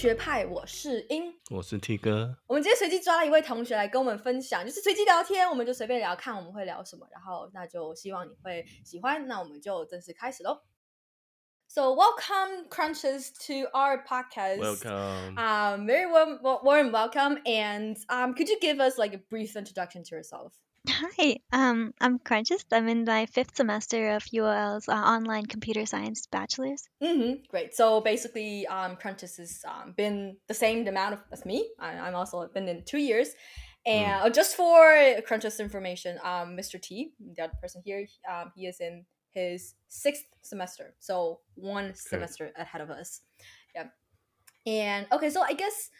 [0.00, 2.34] 学派，我是英，我是 T 哥。
[2.46, 9.28] 我们今天随机抓了一位同学来跟我们分享，就是随机聊天，我们就随便聊，看我们会聊什么，然后那就希望你会喜欢。
[9.28, 10.62] 那我们就正式开始喽。
[11.68, 14.60] So welcome crunches to our podcast.
[14.60, 15.36] Welcome.
[15.36, 17.42] Um, very warm, warm welcome.
[17.44, 20.54] And um, could you give us like a brief introduction to yourself?
[20.92, 22.64] Hi, um, I'm Crunches.
[22.72, 26.88] I'm in my fifth semester of UOL's uh, online computer science bachelor's.
[27.00, 27.44] Mm-hmm.
[27.48, 27.74] Great.
[27.74, 31.70] So basically, um, Crunches has um, been the same amount of, as me.
[31.78, 33.28] I, am also been in two years.
[33.86, 34.34] And mm.
[34.34, 36.80] just for Crunches information, um, Mr.
[36.82, 41.94] T, the other person here, um, he is in his sixth semester, so one okay.
[41.94, 43.20] semester ahead of us.
[43.76, 43.86] Yeah.
[44.66, 45.90] And okay, so I guess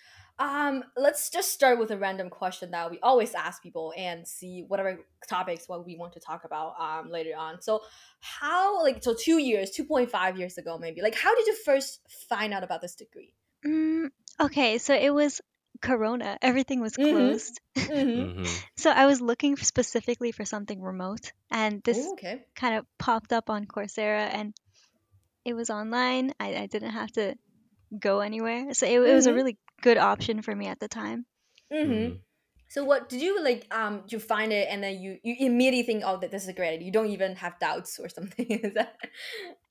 [0.41, 4.65] um let's just start with a random question that we always ask people and see
[4.67, 7.61] whatever topics what we want to talk about um later on.
[7.61, 7.83] So
[8.21, 11.03] how like so 2 years, 2.5 years ago maybe.
[11.03, 13.35] Like how did you first find out about this degree?
[13.65, 14.09] Mm,
[14.41, 15.41] okay, so it was
[15.81, 17.17] corona everything was mm-hmm.
[17.17, 18.41] closed mm-hmm.
[18.41, 18.45] mm-hmm.
[18.77, 22.43] so i was looking specifically for something remote and this Ooh, okay.
[22.55, 24.55] kind of popped up on coursera and
[25.45, 27.35] it was online i, I didn't have to
[27.99, 29.37] go anywhere so it, it was a mm-hmm.
[29.37, 31.27] really good option for me at the time
[31.73, 32.17] mm-hmm.
[32.71, 33.67] So what did you like?
[33.73, 36.53] Um, you find it and then you you immediately think, oh, that this is a
[36.53, 36.87] great idea.
[36.87, 38.47] You don't even have doubts or something.
[38.49, 38.97] is that?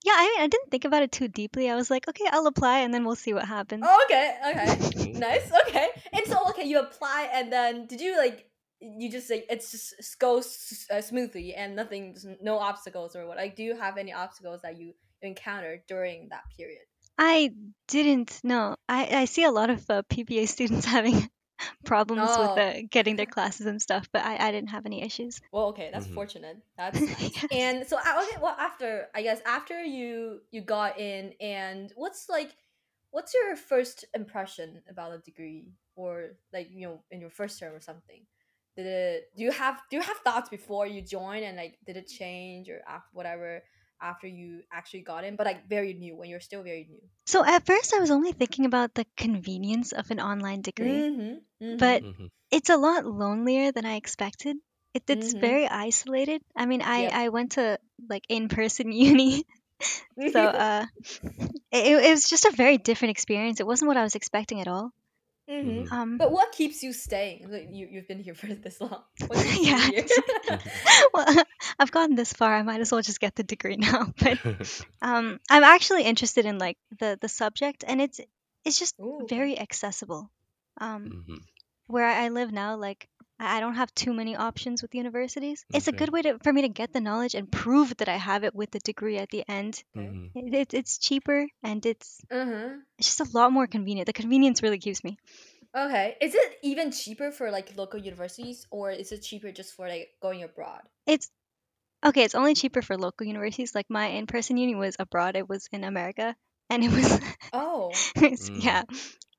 [0.04, 1.70] Yeah, I mean, I didn't think about it too deeply.
[1.70, 3.86] I was like, okay, I'll apply and then we'll see what happens.
[3.88, 5.88] Oh, okay, okay, nice, okay.
[6.12, 8.46] And so, okay, you apply and then did you like?
[8.82, 13.38] You just like it's just goes uh, smoothly and nothing, no obstacles or what?
[13.38, 16.89] Like, do you have any obstacles that you encountered during that period?
[17.20, 17.52] I
[17.90, 18.78] didn't know.
[18.88, 21.30] I, I see a lot of uh, PPA students having
[21.86, 22.42] problems oh.
[22.42, 25.42] with the, getting their classes and stuff, but I, I didn't have any issues.
[25.52, 26.16] Well, okay, that's mm-hmm.
[26.16, 26.58] fortunate.
[26.78, 27.20] That's nice.
[27.20, 27.46] yes.
[27.52, 32.30] And so, uh, okay, well, after I guess after you you got in, and what's
[32.30, 32.56] like,
[33.12, 37.76] what's your first impression about a degree, or like you know in your first term
[37.76, 38.22] or something?
[38.78, 39.24] Did it?
[39.36, 42.70] Do you have do you have thoughts before you join, and like did it change
[42.70, 43.62] or after whatever?
[44.02, 47.02] After you actually got in, but like very new when you're still very new?
[47.26, 51.64] So at first, I was only thinking about the convenience of an online degree, mm-hmm,
[51.64, 51.78] mm-hmm.
[51.78, 52.26] but mm-hmm.
[52.52, 54.58] it's a lot lonelier than I expected.
[54.94, 55.42] It, it's mm-hmm.
[55.42, 56.42] very isolated.
[56.56, 57.14] I mean, I, yep.
[57.14, 57.80] I went to
[58.10, 59.44] like in person uni.
[60.32, 60.86] so uh,
[61.72, 63.60] it, it was just a very different experience.
[63.60, 64.92] It wasn't what I was expecting at all.
[65.50, 65.92] Mm-hmm.
[65.92, 67.50] Um, but what keeps you staying?
[67.72, 69.04] You you've been here for this long.
[69.60, 69.90] yeah.
[71.14, 71.44] well,
[71.80, 72.54] I've gotten this far.
[72.54, 74.14] I might as well just get the degree now.
[74.20, 74.40] But
[75.02, 78.20] um, I'm actually interested in like the the subject, and it's
[78.64, 79.26] it's just Ooh.
[79.28, 80.30] very accessible.
[80.82, 81.38] Um, mm-hmm.
[81.88, 85.64] where I live now, like I don't have too many options with universities.
[85.72, 85.78] Okay.
[85.78, 88.18] It's a good way to, for me to get the knowledge and prove that I
[88.18, 89.82] have it with the degree at the end.
[89.96, 90.38] Mm-hmm.
[90.38, 92.80] It, it, it's cheaper and it's mm-hmm.
[92.98, 94.08] it's just a lot more convenient.
[94.08, 95.18] The convenience really keeps me.
[95.76, 99.88] Okay, is it even cheaper for like local universities, or is it cheaper just for
[99.88, 100.82] like going abroad?
[101.06, 101.30] It's
[102.04, 102.24] okay.
[102.24, 103.76] It's only cheaper for local universities.
[103.76, 105.36] Like my in-person uni was abroad.
[105.36, 106.36] It was in America,
[106.72, 107.20] and it was
[107.54, 108.64] oh mm.
[108.64, 108.82] yeah,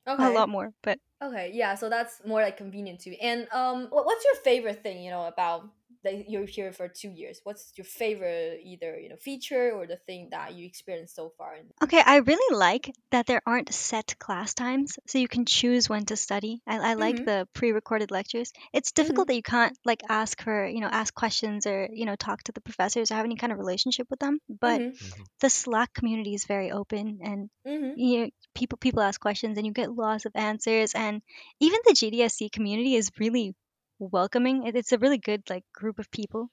[0.09, 0.25] okay.
[0.25, 0.71] a lot more.
[0.83, 3.17] But Okay, yeah, so that's more like convenient to too.
[3.21, 5.69] And um, what, what's your favorite thing, you know, about
[6.05, 7.41] that you're here for two years?
[7.45, 11.57] What's your favorite either you know feature or the thing that you experienced so far?
[11.83, 16.05] Okay, I really like that there aren't set class times, so you can choose when
[16.07, 16.63] to study.
[16.67, 17.25] I, I like mm-hmm.
[17.25, 18.53] the pre-recorded lectures.
[18.73, 19.33] It's difficult mm-hmm.
[19.33, 22.53] that you can't like ask for you know ask questions or you know talk to
[22.53, 24.39] the professors or have any kind of relationship with them.
[24.49, 24.91] But mm-hmm.
[24.91, 25.23] mm-hmm.
[25.41, 27.99] the Slack community is very open and mm-hmm.
[27.99, 31.23] you know, people people ask questions and you get lots of answers and
[31.61, 33.55] even the GDSC community is really
[34.01, 34.67] welcoming.
[34.67, 36.51] It's a really good like group of people.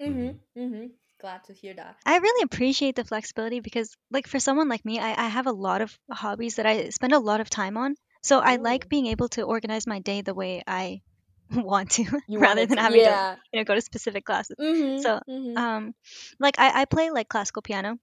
[0.00, 0.38] Mhm.
[0.56, 0.92] Mhm.
[1.20, 1.96] Glad to hear that.
[2.06, 5.52] I really appreciate the flexibility because like for someone like me, I, I have a
[5.52, 7.94] lot of hobbies that I spend a lot of time on.
[8.22, 11.02] So I like being able to organize my day the way I
[11.50, 13.18] want to You rather than to, having to
[13.52, 14.56] you know go to specific classes.
[14.58, 14.96] Mhm.
[14.96, 15.56] So Mhm.
[15.56, 15.94] um
[16.38, 17.98] like I, I play like classical piano.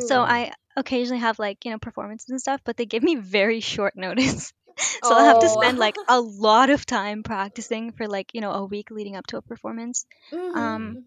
[0.00, 3.60] So I occasionally have like, you know, performances and stuff, but they give me very
[3.72, 4.52] short notice.
[5.02, 8.52] so I'll have to spend like a lot of time practicing for like you know
[8.52, 10.06] a week leading up to a performance.
[10.32, 10.58] Mm-hmm.
[10.58, 11.04] Um,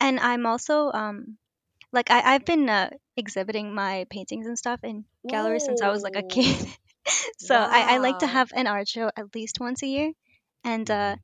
[0.00, 1.36] and I'm also um,
[1.92, 6.02] like I, I've been uh, exhibiting my paintings and stuff in galleries since I was
[6.02, 6.56] like a kid.
[7.38, 7.54] so.
[7.54, 10.12] I, I like to have an art show at least once a year,
[10.64, 11.16] and uh,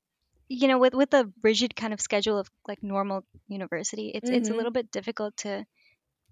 [0.49, 4.39] you know with with a rigid kind of schedule of like normal university, it's mm-hmm.
[4.39, 4.57] it's a mm-hmm.
[4.59, 5.65] little bit difficult to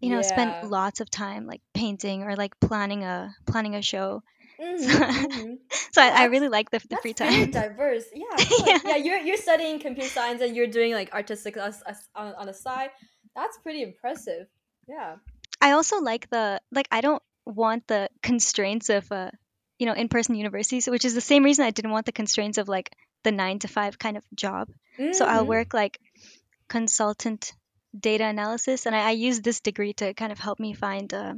[0.01, 0.23] you know yeah.
[0.23, 4.23] spend lots of time like painting or like planning a planning a show
[4.61, 5.55] Mm-hmm, mm-hmm.
[5.93, 7.33] so I, I, really like the, the free time.
[7.33, 8.25] Very diverse, yeah,
[8.67, 8.79] yeah.
[8.85, 8.97] yeah.
[8.97, 11.73] You're you're studying computer science and you're doing like artistic on
[12.15, 12.91] on the side.
[13.35, 14.47] That's pretty impressive.
[14.87, 15.17] Yeah.
[15.61, 19.31] I also like the like I don't want the constraints of uh
[19.79, 22.59] you know in person universities, which is the same reason I didn't want the constraints
[22.59, 24.69] of like the nine to five kind of job.
[24.99, 25.13] Mm-hmm.
[25.13, 25.49] So I'll mm-hmm.
[25.49, 25.99] work like
[26.69, 27.53] consultant
[27.99, 31.35] data analysis, and I, I, use this degree to kind of help me find uh,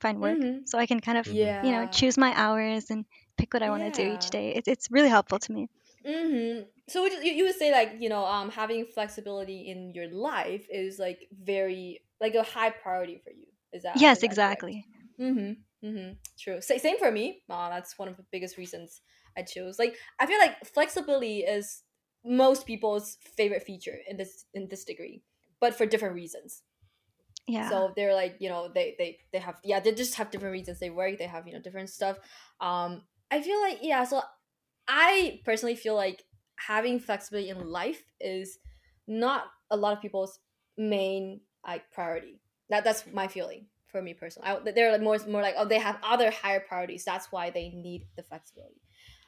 [0.00, 0.64] find work, mm-hmm.
[0.66, 1.64] so I can kind of yeah.
[1.64, 3.04] you know choose my hours and
[3.36, 4.52] pick what I want to do each day.
[4.54, 5.68] It's it's really helpful to me.
[6.06, 6.62] Mm-hmm.
[6.88, 10.98] So you, you would say like you know um having flexibility in your life is
[10.98, 13.46] like very like a high priority for you.
[13.72, 14.86] Is that yes, is that exactly.
[15.20, 15.86] Mm-hmm.
[15.86, 16.12] Mm-hmm.
[16.38, 16.60] True.
[16.60, 17.42] same for me.
[17.48, 19.02] Uh, that's one of the biggest reasons
[19.36, 19.78] I chose.
[19.78, 21.82] Like I feel like flexibility is
[22.24, 25.22] most people's favorite feature in this in this degree,
[25.60, 26.62] but for different reasons.
[27.46, 27.68] Yeah.
[27.68, 30.78] So they're like, you know, they they they have yeah, they just have different reasons
[30.78, 31.18] they work.
[31.18, 32.18] They have you know different stuff.
[32.60, 34.04] Um, I feel like yeah.
[34.04, 34.22] So
[34.88, 36.22] I personally feel like
[36.56, 38.58] having flexibility in life is
[39.06, 40.38] not a lot of people's
[40.78, 42.40] main like priority.
[42.70, 44.48] That that's my feeling for me personally.
[44.48, 47.04] I, they're like more more like oh they have other higher priorities.
[47.04, 48.80] That's why they need the flexibility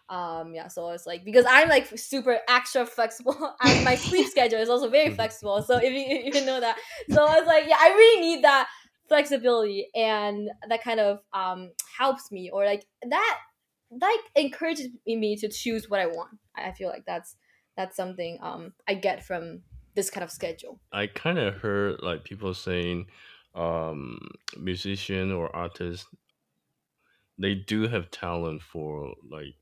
[0.08, 4.60] um yeah so it's like because i'm like super extra flexible and my sleep schedule
[4.60, 6.78] is also very flexible so if you, you know that.
[7.10, 8.68] So i was like yeah i really need that
[9.08, 13.38] flexibility and that kind of um helps me or like that
[13.90, 16.38] like encourages me to choose what i want.
[16.56, 17.36] I feel like that's
[17.76, 19.62] that's something um i get from
[19.94, 20.78] this kind of schedule.
[20.92, 23.06] I kind of heard like people saying
[23.54, 24.18] um
[24.56, 26.06] musician or artist
[27.38, 29.54] they do have talent for like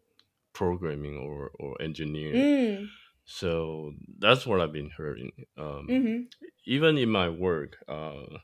[0.55, 2.41] programming or or engineering.
[2.41, 2.89] Mm.
[3.27, 5.33] So that's what I've been hearing.
[5.57, 6.23] Um, mm-hmm.
[6.67, 8.39] Even in my work, uh,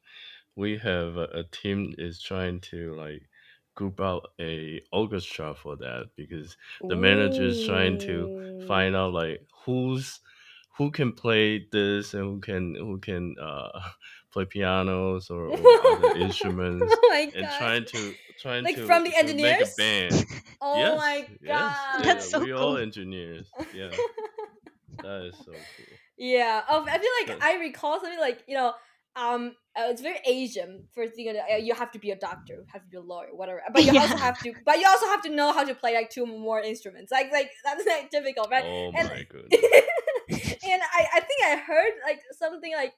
[0.57, 3.23] we have a, a, team is trying to like
[3.75, 7.01] group out a orchestra for that because the Ooh.
[7.01, 10.21] manager is trying to find out like who's
[10.77, 13.69] who can play this and who can who can uh,
[14.33, 19.15] play pianos or, or other instruments oh and trying to trying like to from the
[19.17, 20.27] engineers make a band.
[20.63, 21.31] Oh yes, my god.
[21.43, 22.59] Yes, that's yeah, so we cool.
[22.59, 23.51] all engineers.
[23.75, 23.91] Yeah.
[25.03, 25.97] That is so cool.
[26.19, 28.75] Yeah oh, i feel like i recall something like you know
[29.17, 32.65] um uh, it's very asian for thinking uh, you have to be a doctor you
[32.71, 34.03] have to be a lawyer whatever but you yeah.
[34.03, 36.61] also have to but you also have to know how to play like two more
[36.61, 37.11] instruments.
[37.11, 38.65] Like like that's like difficult right?
[38.67, 40.57] Oh and, my goodness.
[40.63, 42.93] And I, I think i heard like something like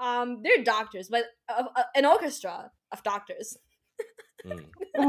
[0.00, 3.56] um they're doctors but uh, uh, an orchestra of doctors
[4.44, 4.64] mm.
[4.96, 5.04] I,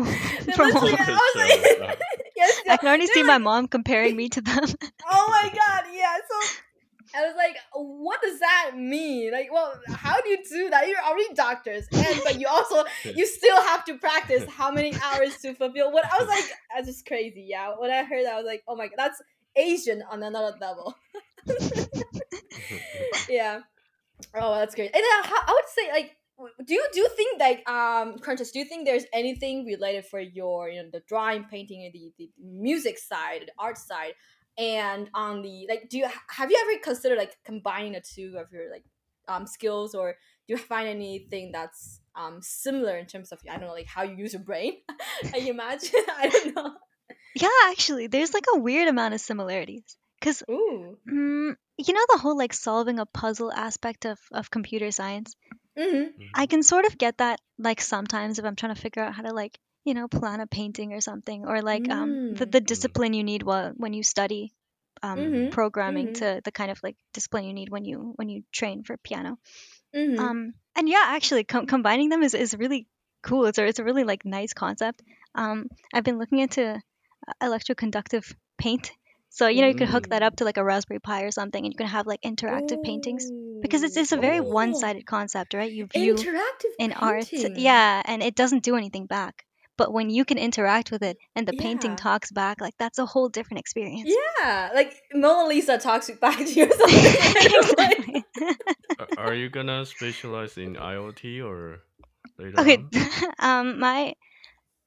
[1.36, 2.00] like,
[2.36, 4.64] yes, I can already see like, my mom comparing me to them
[5.10, 6.60] oh my god yeah so
[7.16, 9.32] I was like, what does that mean?
[9.32, 10.86] Like, well, how do you do that?
[10.86, 15.38] You're already doctors, and but you also you still have to practice how many hours
[15.38, 15.94] to fulfill.
[15.94, 16.44] What I was like,
[16.74, 17.46] that's just crazy.
[17.48, 19.22] Yeah, when I heard that, I was like, oh my god, that's
[19.56, 20.94] Asian on another level.
[23.30, 23.62] yeah.
[24.34, 24.94] Oh, that's great.
[24.94, 26.16] And then I would say like
[26.66, 30.20] do you do you think like um crunches do you think there's anything related for
[30.20, 34.14] your you know the drawing painting and the, the music side the art side?
[34.58, 38.52] And on the like do you have you ever considered like combining the two of
[38.52, 38.86] your like
[39.28, 39.96] um skills?
[39.96, 40.16] Or
[40.48, 44.04] do you find anything that's um similar in terms of i don't know like how
[44.04, 44.74] you use your brain?
[45.34, 45.90] I imagine?
[46.18, 46.74] I don't know.
[47.36, 49.84] Yeah actually there's like a weird amount of similarities.
[50.20, 55.36] Because mm, you know the whole like solving a puzzle aspect of, of computer science
[55.77, 56.24] mm-hmm.
[56.34, 59.24] i can sort of get that like sometimes if i'm trying to figure out how
[59.24, 62.65] to like you know plan a painting or something or like um the, the mm.
[62.65, 64.51] discipline you need while when you study
[65.03, 65.50] um mm-hmm.
[65.50, 66.36] programming mm-hmm.
[66.36, 69.38] to the kind of like discipline you need when you when you train for piano
[69.96, 70.20] mm-hmm.
[70.20, 72.88] um and yeah actually com- combining them is, is really
[73.22, 75.01] cool it's a, it's a really like nice concept
[75.36, 78.91] um i've been looking into uh, electroconductive paint
[79.36, 81.62] so you know you can hook that up to like a Raspberry Pi or something,
[81.62, 82.84] and you can have like interactive Ooh.
[82.84, 83.30] paintings
[83.62, 84.44] because it's, it's a very oh.
[84.44, 85.70] one-sided concept, right?
[85.70, 89.44] You view interactive in art, yeah, and it doesn't do anything back.
[89.77, 91.63] But when you can interact with it and the yeah.
[91.63, 94.10] painting talks back, like that's a whole different experience.
[94.39, 96.63] Yeah, like Mona Lisa talks back to you.
[96.88, 98.24] exactly.
[99.18, 101.82] Are you gonna specialize in IoT or
[102.39, 102.62] later?
[102.62, 102.86] Okay,
[103.39, 104.13] um, my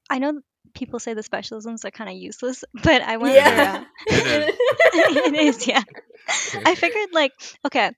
[0.08, 0.40] I know
[0.74, 3.78] people say the specialisms are kind of useless, but I went yeah.
[3.78, 3.80] for.
[3.80, 4.56] Uh, it, is.
[5.16, 5.82] it is, yeah.
[6.64, 7.32] I figured like
[7.66, 7.90] okay,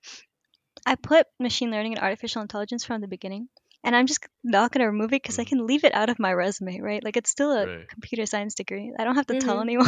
[0.85, 3.47] I put machine learning and artificial intelligence from the beginning,
[3.83, 5.49] and I'm just not gonna remove it because I mm.
[5.49, 7.03] can leave it out of my resume, right?
[7.03, 7.89] Like it's still a right.
[7.89, 8.93] computer science degree.
[8.97, 9.47] I don't have to mm-hmm.
[9.47, 9.87] tell anyone.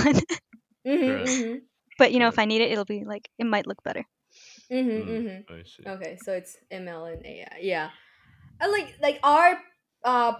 [0.86, 1.56] mm-hmm, mm-hmm.
[1.98, 4.06] But you know, if I need it, it'll be like it might look better.
[4.72, 5.90] Mm-hmm, mm, mm-hmm.
[5.90, 7.60] Okay, so it's ML and AI.
[7.62, 7.90] Yeah,
[8.60, 9.60] and like like our
[10.04, 10.34] uh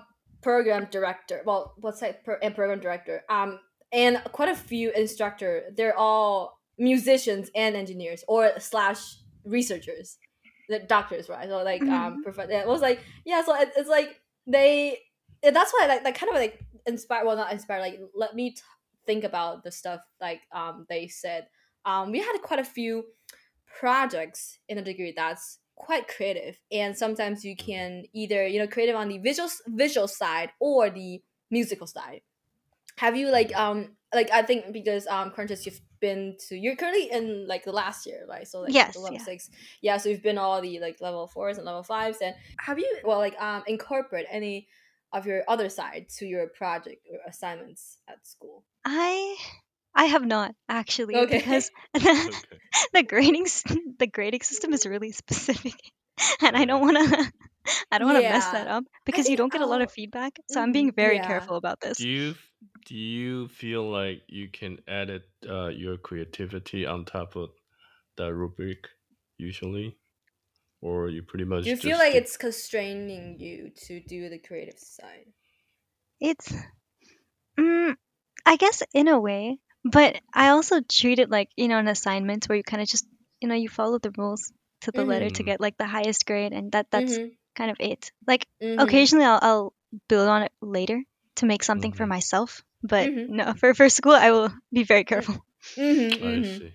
[0.44, 3.60] program director, well, say pro- and program director, um,
[3.92, 5.64] and quite a few instructor.
[5.76, 10.18] They're all musicians and engineers or slash researchers
[10.70, 11.48] the doctors, right?
[11.48, 11.94] So like um, mm-hmm.
[11.94, 13.44] um, prof- it was like yeah.
[13.44, 15.00] So it, it's like they.
[15.42, 17.26] That's why like that kind of like inspire.
[17.26, 17.80] Well, not inspire.
[17.80, 18.62] Like let me t-
[19.06, 21.48] think about the stuff like um they said,
[21.86, 23.04] um we had quite a few
[23.80, 28.96] projects in a degree that's quite creative and sometimes you can either you know creative
[28.96, 31.22] on the visual visual side or the
[31.52, 32.22] musical side.
[32.98, 37.10] Have you like um like i think because um crunches you've been to you're currently
[37.10, 38.48] in like the last year right?
[38.48, 39.24] So like yes, level yeah.
[39.24, 39.50] six.
[39.82, 42.98] Yeah so you've been all the like level fours and level fives and have you
[43.04, 44.68] well like um incorporate any
[45.14, 48.64] of your other side to your project or assignments at school?
[48.84, 49.38] I
[49.96, 51.28] I have not actually Okay.
[51.28, 52.60] because Okay.
[52.94, 53.46] the grading
[54.00, 55.76] the grading system is really specific,
[56.42, 57.32] and I don't want to
[57.92, 60.34] I don't want to mess that up because you don't get a lot of feedback.
[60.48, 61.22] So I'm being very yeah.
[61.22, 61.98] careful about this.
[61.98, 62.36] Do you
[62.86, 67.52] do you feel like you can edit uh, your creativity on top of
[68.18, 68.88] the rubric
[69.38, 69.98] usually,
[70.82, 74.30] or you pretty much do you just feel like stick- it's constraining you to do
[74.30, 75.34] the creative side
[76.20, 76.52] It's
[77.60, 77.96] mm,
[78.46, 82.46] I guess in a way, but I also treat it like you know an assignment
[82.46, 83.06] where you kind of just
[83.42, 85.46] you know you follow the rules to the letter to Mhm.
[85.46, 88.12] get like the highest grade, and that that's Mhm, kind of it.
[88.28, 88.80] Like mhm.
[88.80, 89.74] occasionally I'll, I'll
[90.08, 91.02] build on it later
[91.38, 95.44] to make something for myself, but no, for for school I will be very careful.
[95.78, 96.74] Mhm, I see.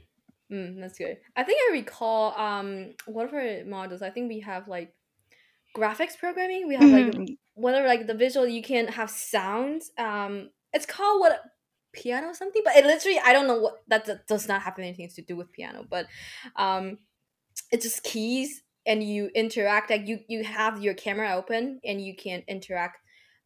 [0.51, 1.19] Mm, that's good.
[1.37, 4.03] I think I recall um one of our modules.
[4.03, 4.95] I think we have like
[5.77, 6.67] graphics programming.
[6.67, 7.37] We have like Mhm.
[7.55, 8.47] whatever like the visual.
[8.47, 9.91] You can have sounds.
[9.99, 11.43] Um, it's called what
[11.93, 12.63] piano something.
[12.65, 15.37] But it literally I don't know what that, that does not have anything to do
[15.37, 15.85] with piano.
[15.89, 16.07] But
[16.57, 16.99] um,
[17.71, 19.91] it's just keys and you interact.
[19.91, 22.99] Like you you have your camera open and you can interact.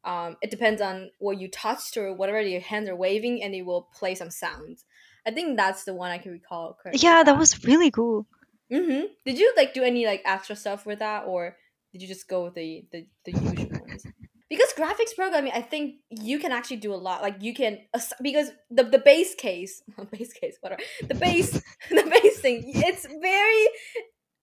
[0.04, 3.62] Um, it depends on what you touched or whatever your hands are waving, and it
[3.62, 4.84] will play some sounds.
[5.26, 6.76] I think that's the one I can recall.
[6.82, 8.26] correctly Yeah, that was really cool.
[8.72, 9.06] Mm-hmm.
[9.24, 11.56] Did you like do any like extra stuff with that, or
[11.92, 13.81] did you just go with the the, the usual?
[14.52, 17.22] Because graphics programming, I think you can actually do a lot.
[17.22, 17.78] Like you can
[18.20, 19.82] because the the base case,
[20.12, 20.82] base case, whatever.
[21.08, 21.52] The base,
[21.90, 22.64] the base thing.
[22.66, 23.68] It's very,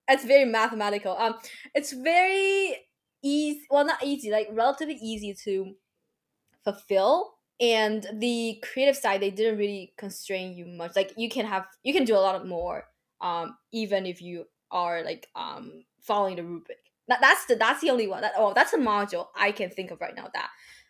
[0.08, 1.16] it's very mathematical.
[1.18, 1.36] Um,
[1.76, 2.76] it's very
[3.24, 3.62] easy.
[3.70, 4.32] Well, not easy.
[4.32, 5.76] Like relatively easy to
[6.64, 7.36] fulfill.
[7.62, 10.96] And the creative side, they didn't really constrain you much.
[10.96, 12.86] Like you can have, you can do a lot more
[13.22, 16.78] um even if you are like um following the rubric
[17.10, 19.92] that, that's the that's the only one that oh that's a module i can think
[19.92, 20.50] of right now that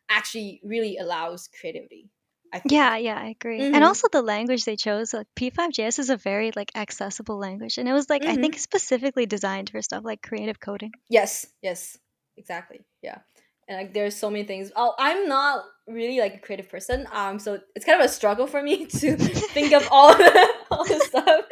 [0.10, 2.10] actually really allows creativity
[2.52, 2.72] I think.
[2.72, 3.60] Yeah, yeah, I agree.
[3.60, 3.76] Mhm.
[3.76, 7.88] And also the language they chose, like P5JS is a very like accessible language, and
[7.88, 10.92] it was like I think specifically designed for stuff like creative coding.
[11.10, 12.00] yes yes
[12.38, 13.20] exactly yeah
[13.68, 17.40] and like there's so many things oh i'm not really like a creative person um
[17.40, 21.00] so it's kind of a struggle for me to think of all the, all the
[21.00, 21.46] stuff.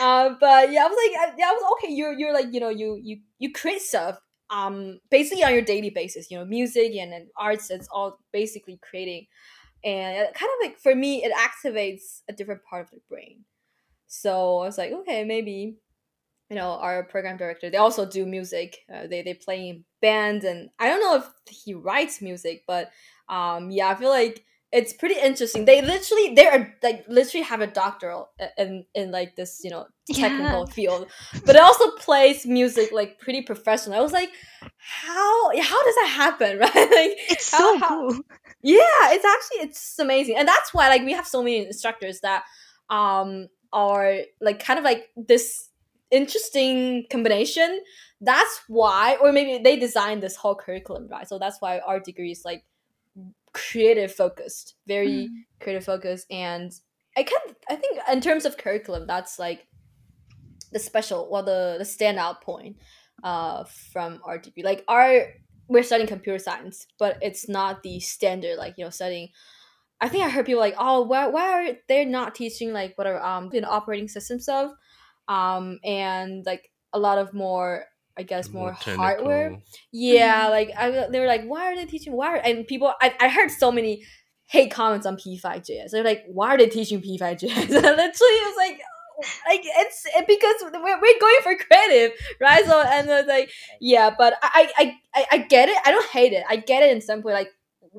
[0.00, 2.60] Um but yeah i was like I, yeah i was okay you're you're like you
[2.60, 4.18] know you you you create stuff
[4.50, 8.78] um basically on your daily basis you know music and, and arts it's all basically
[8.82, 9.26] creating.
[9.84, 13.44] And kind of like for me it activates a different part of the brain.
[14.06, 15.76] So i was like okay maybe
[16.50, 20.44] you know our program director they also do music uh, they they play in bands
[20.44, 22.90] and i don't know if he writes music but
[23.28, 24.44] um yeah i feel like
[24.76, 25.66] it's pretty interesting.
[25.66, 30.66] They literally they're like literally have a doctoral in in like this you know technical
[30.66, 31.06] field.
[31.46, 33.96] But it also plays music like pretty professional.
[33.96, 34.30] I was like
[34.78, 36.58] how how does that happen?
[36.64, 36.74] Right?
[36.74, 38.14] Like It's How- so how- cool.
[38.64, 40.38] yeah it's actually it's amazing.
[40.38, 42.42] And that's why like we have so many instructors that
[42.90, 45.68] um are like kind of like this
[46.10, 47.80] interesting combination.
[48.20, 51.28] That's why or maybe they designed this whole curriculum right?
[51.28, 52.64] So that's why our degree is like
[53.54, 55.44] creative focused very Mm.
[55.60, 56.72] creative focused and
[57.16, 59.66] i can i think in terms of curriculum that's like
[60.72, 62.76] the special well the the standout point
[63.22, 65.26] uh from our degree like our
[65.68, 69.28] we're studying computer science but it's not the standard like you know studying
[70.00, 73.22] i think i heard people like oh why, why are they not teaching like whatever
[73.22, 74.72] um you know operating system stuff
[75.28, 79.60] um and like a lot of more i guess more, hardware
[79.92, 82.12] yeah, like I, they were like, why are they teaching?
[82.12, 82.34] Why?
[82.34, 84.04] Are, and people, I, I heard so many
[84.46, 85.90] hate comments on P5JS.
[85.90, 87.42] They're like, why are they teaching P5JS?
[87.42, 88.80] And literally, it was like,
[89.48, 92.64] like it's it, because we're, we're going for creative, right?
[92.64, 95.78] So and it's like, yeah, but I, I I I get it.
[95.84, 96.44] I don't hate it.
[96.48, 97.32] I get it in some way.
[97.32, 97.50] Like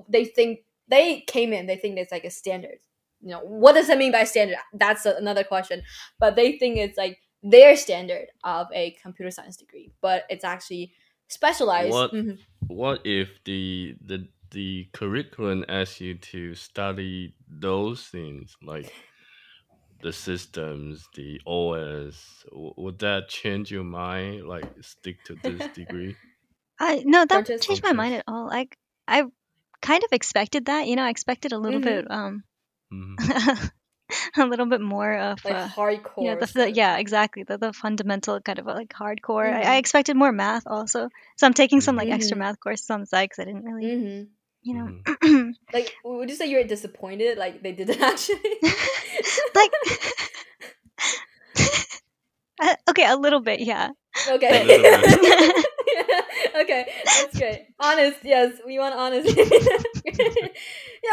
[0.10, 2.79] they think they came in, they think it's like a standard.
[3.22, 4.57] You know, what does that mean by standard?
[4.74, 5.81] That's a, another question.
[6.19, 10.92] But they think it's like their standard of a computer science degree, but it's actually
[11.30, 11.92] specialized.
[11.94, 12.40] What- Mhm.
[12.68, 18.92] What if the the the curriculum asks you to study those things like
[20.02, 22.44] the systems, the OS?
[22.52, 24.48] Would that change your mind?
[24.48, 26.16] Like stick to this degree?
[26.80, 27.66] I no, that Gorgeous.
[27.66, 28.50] changed my mind at all.
[28.52, 28.68] I
[29.08, 29.25] I
[29.82, 31.84] kind of expected that, you know, I expected a little Mhm.
[31.84, 32.44] bit um
[32.92, 33.16] Mhm.
[34.38, 36.22] a little bit more of like uh, hardcore.
[36.24, 39.51] you know the, the yeah exactly the, the fundamental kind of like hardcore.
[39.51, 39.79] I, I Mhm.
[39.79, 42.39] expected more math also, so I'm taking some like extra Mhm.
[42.39, 44.24] math courses on the side because I didn't really hmm
[44.63, 44.88] you know
[45.24, 45.53] Mhm.
[45.74, 47.38] Like, would you say you're disappointed?
[47.38, 48.39] Like they didn't actually.
[49.55, 49.72] like
[52.62, 53.89] uh, okay a little bit yeah
[54.29, 54.62] okay.
[54.62, 54.84] A little
[56.62, 57.67] okay, that's great.
[57.79, 59.27] Honest, yes, we want honest.
[59.27, 59.43] yeah,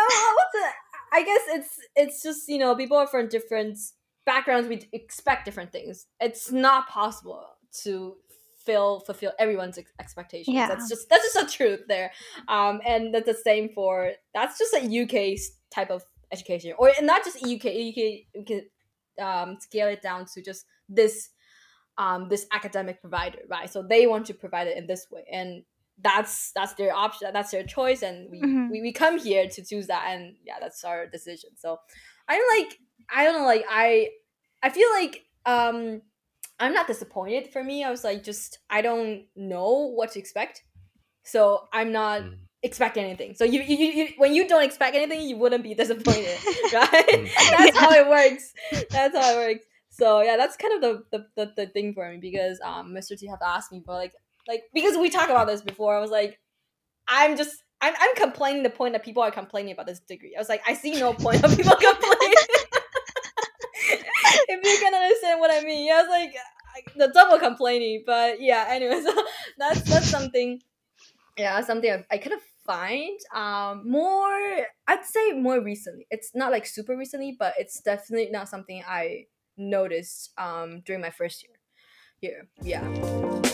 [0.08, 0.66] well, what's the?
[1.12, 3.78] I guess it's it's just you know people are from different
[4.24, 4.68] backgrounds.
[4.68, 6.06] We expect different things.
[6.20, 7.44] It's not possible
[7.82, 8.16] to
[8.64, 10.54] fill fulfill everyone's ex- expectations.
[10.54, 10.68] Yeah.
[10.68, 12.12] That's just that's just a truth there.
[12.48, 15.38] Um, and that's the same for that's just a UK
[15.70, 16.02] type of
[16.32, 17.66] education, or not just UK.
[17.66, 18.62] UK you can
[19.20, 21.30] um, scale it down to just this
[21.98, 23.70] um, this academic provider, right?
[23.70, 25.62] So they want to provide it in this way, and
[26.00, 28.70] that's that's their option, that's their choice, and we, Mhm.
[28.70, 31.50] we we come here to choose that, and yeah, that's our decision.
[31.56, 31.78] So
[32.28, 32.78] I'm like,
[33.14, 34.10] I don't know, like I
[34.62, 36.02] I feel like um
[36.58, 37.48] I'm not disappointed.
[37.52, 40.64] For me, I was like, just I don't know what to expect,
[41.24, 42.38] so I'm not Mhm.
[42.62, 43.34] expect anything.
[43.34, 46.40] So you, you, you, you when you don't expect anything, you wouldn't be disappointed,
[46.72, 47.06] right?
[47.10, 47.32] Mhm.
[47.50, 48.52] that's how it works.
[48.92, 49.66] That's how it works.
[49.90, 53.16] So yeah, that's kind of the the, the, the thing for me because um Mr.
[53.16, 54.14] T have asked me for like
[54.48, 55.96] like because we talked about this before.
[55.96, 56.38] I was like,
[57.08, 60.34] I'm just I'm I'm complaining the point that people are complaining about this degree.
[60.36, 62.34] I was like, I see no point of people complaining.
[64.48, 66.34] if you can understand what I mean, yeah, I was like
[66.96, 68.04] the double complaining.
[68.06, 69.14] But yeah, anyway, so
[69.58, 70.60] that's that's something.
[71.36, 74.66] Yeah, something I, I kind of find um more.
[74.86, 76.06] I'd say more recently.
[76.10, 81.10] It's not like super recently, but it's definitely not something I noticed um during my
[81.10, 81.56] first year.
[82.20, 82.82] Here, yeah.
[82.84, 83.51] I,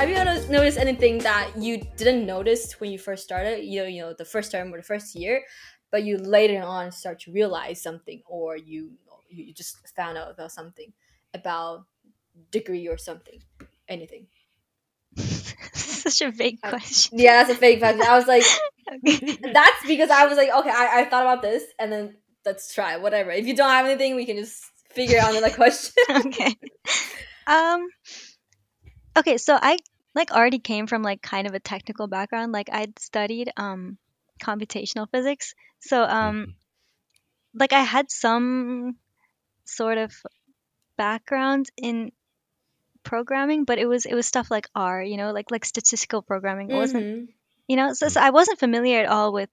[0.00, 3.64] have you noticed, anything that you didn't notice when you first started?
[3.64, 5.42] You know you know the first term or the first year
[5.90, 8.92] but you later on start to realize something or you
[9.28, 10.92] you just found out about something
[11.34, 11.84] about
[12.50, 13.40] degree or something
[13.88, 14.26] anything?
[15.74, 17.18] Such a vague Uh, question.
[17.18, 18.02] yeah that's a fake question.
[18.02, 18.44] I was like
[18.92, 19.38] Okay.
[19.52, 22.96] that's because i was like okay I, I thought about this and then let's try
[22.96, 23.30] whatever.
[23.30, 25.92] If you don't have anything we can just figure out another question.
[26.10, 26.56] Okay.
[27.46, 27.88] Um
[29.16, 29.78] okay, so I
[30.14, 32.52] like already came from like kind of a technical background.
[32.52, 33.98] Like I'd studied um
[34.42, 35.54] computational physics.
[35.80, 36.54] So um Mhm.
[37.54, 38.96] like I had some
[39.64, 40.12] sort of
[40.96, 42.12] background in
[43.02, 46.70] programming, but it was it was stuff like R, you know, like like statistical programming.
[46.70, 47.28] It wasn't Mhm.
[47.68, 49.50] you know, so, so I wasn't familiar at all with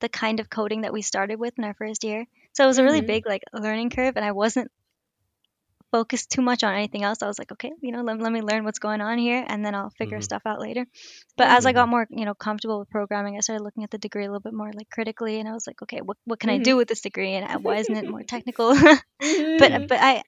[0.00, 2.26] the kind of coding that we started with in our first year.
[2.54, 3.06] So it was a really Mhm.
[3.06, 4.70] big like learning curve and I wasn't
[5.92, 7.22] focused too much on anything else.
[7.22, 9.64] I was like, okay, you know, let, let me learn what's going on here and
[9.64, 10.22] then I'll figure Mhm.
[10.22, 10.86] stuff out later.
[11.36, 11.90] But as I got Mhm.
[11.90, 14.54] more, you know, comfortable with programming, I started looking at the degree a little bit
[14.54, 16.64] more like critically and I was like, okay, what, what can I Mhm.
[16.64, 18.74] do with this degree and uh, why isn't it more technical?
[19.58, 19.88] but Mhm.
[19.88, 20.22] but I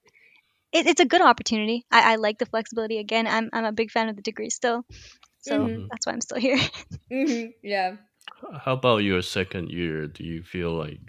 [0.72, 1.87] it, it's a good opportunity.
[1.90, 3.27] I, I like the flexibility again.
[3.27, 4.85] I'm I'm a big fan of the degree still.
[5.40, 5.88] So Mhm.
[5.90, 6.59] that's why I'm still here.
[7.12, 7.53] Mhm.
[7.62, 7.96] yeah
[8.64, 10.07] How about your second year?
[10.09, 11.00] Do you feel like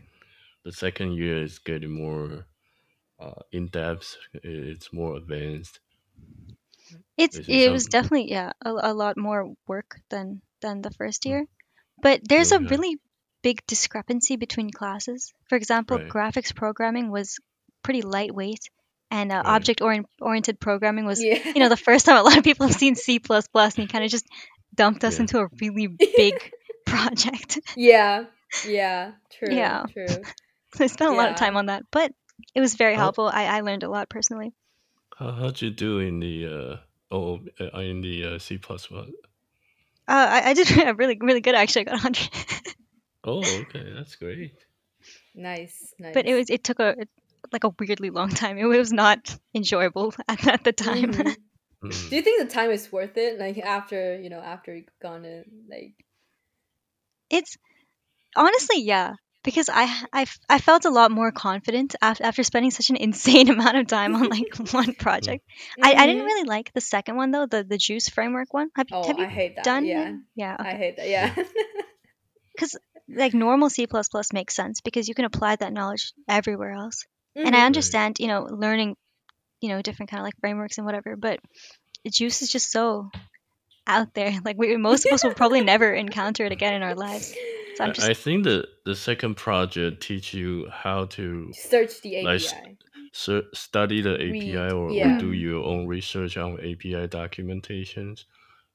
[0.64, 2.46] the second year is getting more
[3.26, 4.18] uh, in depth?
[4.34, 5.80] It's more advanced.
[7.18, 10.92] It's Is it it was definitely yeah a, a lot more work than than the
[10.92, 11.46] first year,
[12.02, 12.68] but there's a Okay.
[12.70, 12.98] really
[13.42, 15.34] big discrepancy between classes.
[15.50, 16.08] For example, Right.
[16.10, 17.38] graphics programming was
[17.84, 18.70] pretty lightweight,
[19.12, 19.46] and uh, Right.
[19.56, 22.68] object orient- oriented programming was yeah you know the first time a lot of people
[22.68, 24.26] have seen C plus plus, and he kind of just
[24.76, 25.22] dumped us Yeah.
[25.22, 26.36] into a really big
[26.86, 27.60] project.
[27.76, 28.26] yeah
[28.68, 29.86] yeah true Yeah.
[29.94, 30.22] true
[30.76, 32.12] so I spent a lot of time on that, but
[32.54, 33.28] it was very How helpful.
[33.28, 34.54] I, I learned a lot personally.
[35.18, 36.78] how how'd you do in the uh
[37.12, 39.10] oh uh, in the uh, C plus plus?
[40.08, 40.70] Uh, I, I did
[41.00, 41.82] really really good actually.
[41.82, 42.30] I got 100.
[43.24, 44.54] Oh, okay, that's great.
[45.36, 46.96] nice nice but it was it took a
[47.52, 48.58] like a weirdly long time.
[48.58, 51.12] It was not enjoyable at, at the time.
[51.14, 51.36] Mhm.
[51.84, 52.10] Mm.
[52.10, 55.24] do you think the time is worth it like after you know after you've gone
[55.26, 55.94] in like
[57.30, 57.58] it's
[58.36, 59.14] honestly yeah,
[59.46, 63.50] because I, I I felt a lot more confident after after spending such an insane
[63.50, 65.44] amount of time on like one project.
[65.82, 66.26] I, I didn't Mhm.
[66.26, 68.70] really like the second one though, the the JUCE framework one.
[68.76, 70.16] Have you oh have i hate that done yeah it?
[70.36, 71.34] Yeah, i hate that yeah
[72.56, 72.78] Because
[73.10, 77.06] like normal C plus plus makes sense because you can apply that knowledge everywhere else.
[77.36, 77.66] And I Mhm.
[77.66, 78.96] understand, you know, learning,
[79.62, 81.40] you know, different kind of like frameworks and whatever, but
[82.10, 83.10] JUCE is just so
[83.88, 84.34] out there.
[84.44, 87.36] Like we most of us will probably never encounter it again in our lives.
[87.76, 92.24] So I'm just I think the the second project teach you how to search the
[92.24, 95.16] like s- api study the API Read, or, yeah.
[95.16, 98.26] or do your own research on API documentations.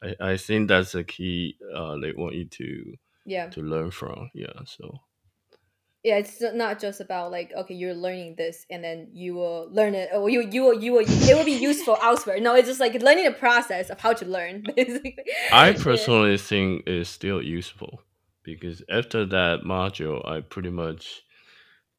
[0.02, 4.30] I, I think that's the key uh, they want you to yeah to learn from.
[4.34, 5.00] Yeah, so
[6.02, 9.94] yeah it's not just about like okay you're learning this and then you will learn
[9.94, 12.80] it or you you will you will it will be useful elsewhere no it's just
[12.80, 15.16] like learning the process of how to learn basically
[15.52, 16.36] I personally yeah.
[16.38, 18.02] think it's still useful
[18.42, 21.22] because after that module I pretty much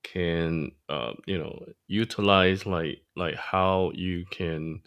[0.03, 4.81] can uh, you know utilize like like how you can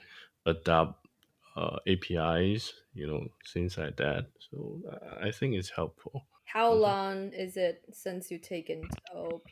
[0.46, 1.06] adapt
[1.56, 4.80] uh, APIs you know things like that so
[5.22, 6.82] I think it's helpful how mm-hmm.
[6.82, 8.82] long is it since you taken
[9.16, 9.48] OOP?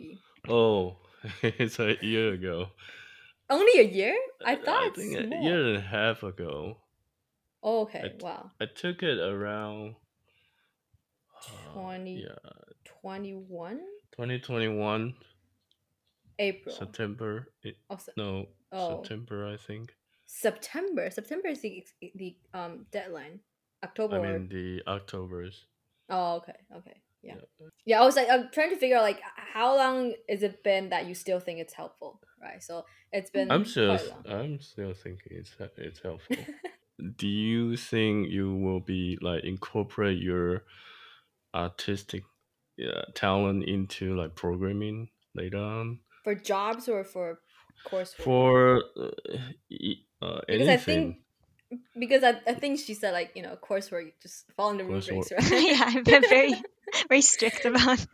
[0.49, 0.99] Oh,
[1.43, 2.69] it's a year ago.
[3.51, 4.17] Only a year?
[4.45, 6.79] I thought I think a year and a half ago.
[7.61, 8.53] Oh, okay, wow.
[8.61, 9.97] I took it around
[11.75, 12.51] 20, uh, yeah.
[13.01, 13.79] 21?
[14.13, 15.15] 2021.
[16.39, 16.75] April.
[16.75, 17.49] September.
[17.63, 19.03] It, oh, se- no, oh.
[19.03, 19.95] September, I think.
[20.27, 21.11] September.
[21.11, 23.41] September is the, the um deadline.
[23.85, 24.19] October.
[24.21, 25.67] I mean the October's.
[26.09, 27.35] Oh, okay, okay, yeah.
[27.85, 30.91] yeah, I was like, I'm trying to figure out like how long has it been
[30.91, 32.63] that you still think it's helpful, right?
[32.63, 33.51] So it's been.
[33.51, 36.37] I'm still, I'm still thinking it's it's helpful.
[37.17, 40.65] Do you think you will be like incorporate your
[41.55, 42.23] artistic
[42.77, 46.01] yeah, talent into like programming later on?
[46.25, 47.41] For jobs or for
[47.85, 48.15] course?
[48.15, 49.09] For uh,
[50.23, 50.49] uh, anything.
[50.49, 51.17] Because I think
[51.99, 55.51] because I, I think she said like you know coursework just following the rubrics right
[55.53, 56.55] yeah i'm very
[57.09, 58.05] very strict about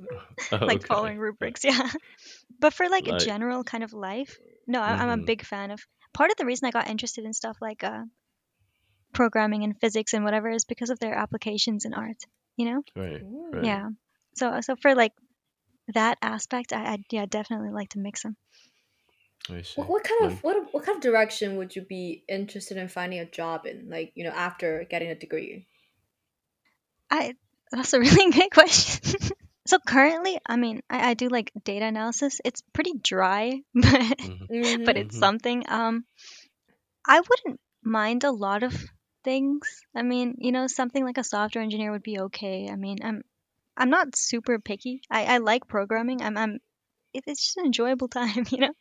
[0.52, 0.86] like okay.
[0.86, 1.90] following rubrics yeah
[2.60, 5.24] but for like, like, a general kind of life no I, am a mm-hmm.
[5.24, 5.80] big fan of
[6.14, 8.02] part of the reason i got interested in stuff like uh
[9.12, 12.22] programming and physics and whatever is because of their applications in art
[12.58, 13.64] you know right, right.
[13.64, 13.88] yeah
[14.34, 15.12] so so for like
[15.94, 18.36] that aspect i i yeah definitely like to mix them
[19.76, 23.18] what, what kind of what what kind of direction would you be interested in finding
[23.20, 23.88] a job in?
[23.88, 25.66] Like you know, after getting a degree.
[27.10, 27.34] I
[27.70, 29.20] that's a really good question.
[29.66, 32.40] so currently, I mean, I, I do like data analysis.
[32.44, 34.84] It's pretty dry, but mm-hmm.
[34.84, 35.18] but it's mm-hmm.
[35.18, 35.64] something.
[35.68, 36.04] Um,
[37.06, 38.74] I wouldn't mind a lot of
[39.24, 39.82] things.
[39.94, 42.68] I mean, you know, something like a software engineer would be okay.
[42.70, 43.22] I mean, I'm
[43.76, 45.02] I'm not super picky.
[45.10, 46.22] I, I like programming.
[46.22, 46.58] I'm I'm
[47.12, 48.72] it's just an enjoyable time, you know.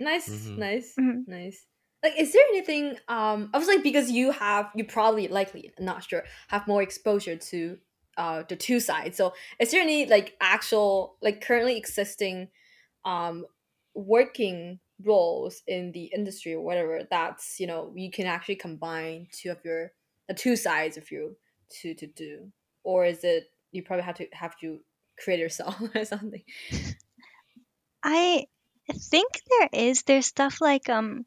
[0.00, 0.58] Nice, mm-hmm.
[0.58, 1.30] nice, mm-hmm.
[1.30, 1.64] nice.
[2.02, 2.96] Like, is there anything?
[3.08, 7.36] Um, I was like because you have you probably likely not sure have more exposure
[7.36, 7.78] to
[8.16, 9.16] uh the two sides.
[9.16, 12.48] So, is there any like actual like currently existing,
[13.04, 13.46] um,
[13.94, 19.50] working roles in the industry or whatever that's you know you can actually combine two
[19.50, 19.92] of your
[20.28, 21.36] the two sides of you
[21.68, 22.50] to to do,
[22.84, 24.78] or is it you probably have to have to
[25.22, 26.42] create yourself or something?
[28.02, 28.46] I
[28.92, 30.02] think there is.
[30.02, 31.26] There's stuff like um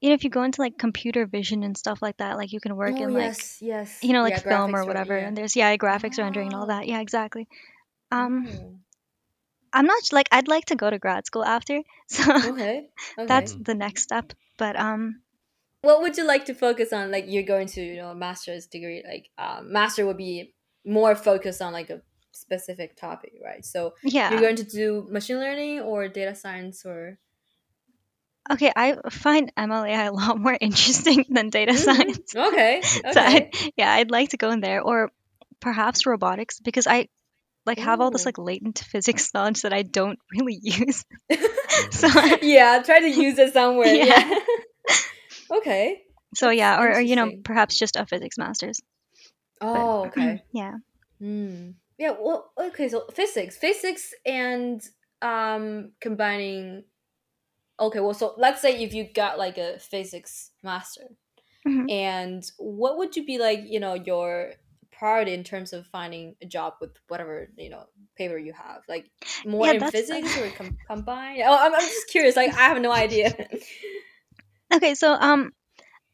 [0.00, 2.60] you know, if you go into like computer vision and stuff like that, like you
[2.60, 3.98] can work oh, in like yes, yes.
[4.02, 5.18] you know, like yeah, film or whatever.
[5.18, 5.26] Yeah.
[5.26, 6.22] And there's yeah, graphics oh.
[6.22, 6.86] rendering and all that.
[6.86, 7.48] Yeah, exactly.
[8.10, 8.78] Um oh.
[9.76, 11.82] I'm not like I'd like to go to grad school after.
[12.08, 12.86] So okay.
[13.18, 13.26] okay.
[13.26, 14.32] that's the next step.
[14.58, 15.22] But um
[15.82, 17.10] what would you like to focus on?
[17.10, 21.62] Like you're going to, you know, master's degree, like um, master would be more focused
[21.62, 22.00] on like a
[22.32, 23.64] specific topic, right?
[23.64, 27.18] So yeah, you're going to do machine learning or data science or
[28.50, 31.82] Okay, I find MLAI a lot more interesting than data mm-hmm.
[31.82, 32.34] science.
[32.34, 32.78] Okay.
[32.78, 33.12] okay.
[33.12, 35.10] So I'd, yeah, I'd like to go in there or
[35.60, 37.08] perhaps robotics because I
[37.66, 41.04] like have all this like latent physics knowledge that I don't really use.
[41.90, 42.08] so
[42.42, 43.94] yeah, try to use it somewhere.
[43.94, 44.04] Yeah.
[44.04, 44.38] yeah.
[45.58, 46.02] okay.
[46.34, 48.80] So yeah, or, or you know perhaps just a physics masters.
[49.60, 50.42] Oh, but, okay.
[50.52, 50.74] Yeah.
[51.22, 54.82] Mm yeah well okay so physics physics and
[55.22, 56.84] um combining
[57.80, 61.08] okay well so let's say if you got like a physics master
[61.66, 61.88] mm-hmm.
[61.88, 64.52] and what would you be like you know your
[64.98, 67.84] priority in terms of finding a job with whatever you know
[68.16, 69.10] paper you have like
[69.44, 72.80] more yeah, in physics or com- combined oh I'm, I'm just curious like i have
[72.80, 73.34] no idea
[74.74, 75.52] okay so um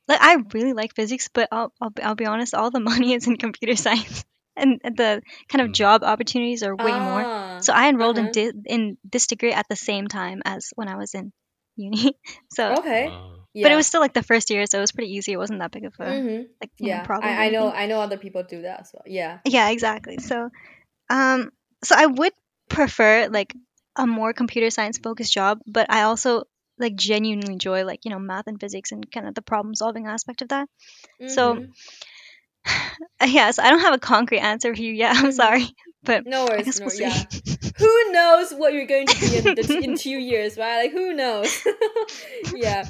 [0.08, 3.26] like i really like physics but I'll, I'll, I'll be honest all the money is
[3.26, 4.24] in computer science
[4.56, 5.74] and the kind of mm.
[5.74, 7.24] job opportunities are way more.
[7.24, 8.28] Ah, so I enrolled uh-huh.
[8.28, 11.32] in di- in this degree at the same time as when I was in
[11.76, 12.16] uni.
[12.52, 13.08] so okay,
[13.54, 13.64] yeah.
[13.64, 15.32] but it was still like the first year, so it was pretty easy.
[15.32, 16.42] It wasn't that big of a mm-hmm.
[16.60, 17.04] like yeah.
[17.04, 17.30] problem.
[17.30, 19.04] I, I know I know other people do that as well.
[19.06, 19.38] Yeah.
[19.44, 20.18] Yeah, exactly.
[20.18, 20.50] So,
[21.10, 21.50] um,
[21.84, 22.32] so I would
[22.68, 23.54] prefer like
[23.96, 26.44] a more computer science focused job, but I also
[26.78, 30.06] like genuinely enjoy like you know math and physics and kind of the problem solving
[30.06, 30.68] aspect of that.
[31.20, 31.28] Mm-hmm.
[31.34, 31.66] So
[33.26, 35.16] yes, I don't have a concrete answer for you yet.
[35.16, 35.30] I'm mm-hmm.
[35.32, 35.66] sorry,
[36.04, 36.80] but no worries.
[36.80, 37.22] No, we'll yeah.
[37.78, 40.82] who knows what you're going to be in, the, in two years, right?
[40.82, 41.66] Like who knows?
[42.54, 42.88] yeah.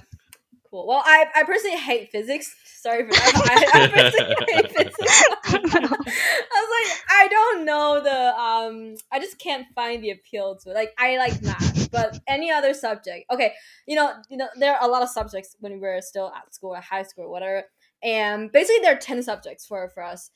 [0.72, 0.86] Cool.
[0.86, 2.54] Well, I, I personally hate physics.
[2.64, 3.70] Sorry for that.
[3.74, 5.24] I, I personally hate physics.
[5.44, 8.96] I was like, I don't know the um.
[9.12, 10.74] I just can't find the appeal to it.
[10.74, 13.26] Like, I like math, but any other subject.
[13.30, 13.52] Okay,
[13.86, 16.52] you know, you know, there are a lot of subjects when we were still at
[16.52, 17.64] school, at high school, or whatever.
[18.02, 20.30] And basically, there are ten subjects for for us.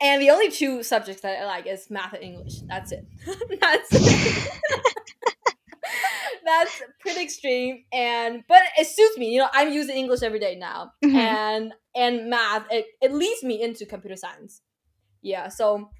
[0.00, 2.60] And the only two subjects that I like is math and English.
[2.68, 3.06] That's it.
[3.60, 5.03] That's it.
[6.44, 7.84] That's pretty extreme.
[7.92, 9.32] And but it suits me.
[9.32, 10.92] You know, I'm using English every day now.
[11.04, 11.14] Mhm.
[11.16, 14.62] And and math, it, it leads me into computer science.
[15.22, 15.48] Yeah.
[15.48, 15.90] So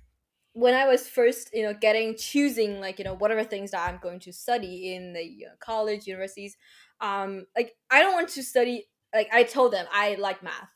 [0.53, 3.99] when I was first, you know, getting choosing like, you know, whatever things that I'm
[4.03, 6.57] going to study in the you know, college, universities,
[7.01, 10.69] um, like I don't want to study like I told them I like math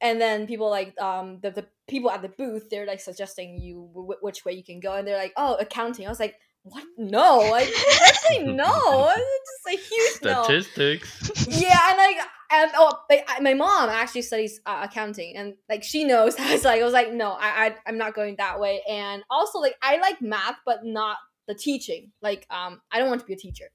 [0.00, 3.90] and then people like um the, the people at the booth they're like suggesting you
[3.94, 6.84] w- which way you can go and they're like oh accounting i was like what?
[6.98, 7.62] No I
[8.06, 9.12] actually no.
[9.16, 10.42] It's just a huge no.
[10.44, 11.60] Statistics.
[11.60, 12.16] yeah and like
[12.52, 16.34] and oh like, I- my mom actually studies uh, accounting and like she knows.
[16.38, 18.82] I was like i was like no I, I i'm not going that way.
[18.88, 21.16] And also like i like math but not
[21.48, 22.12] the teaching.
[22.22, 23.66] Like um i don't want to be a teacher.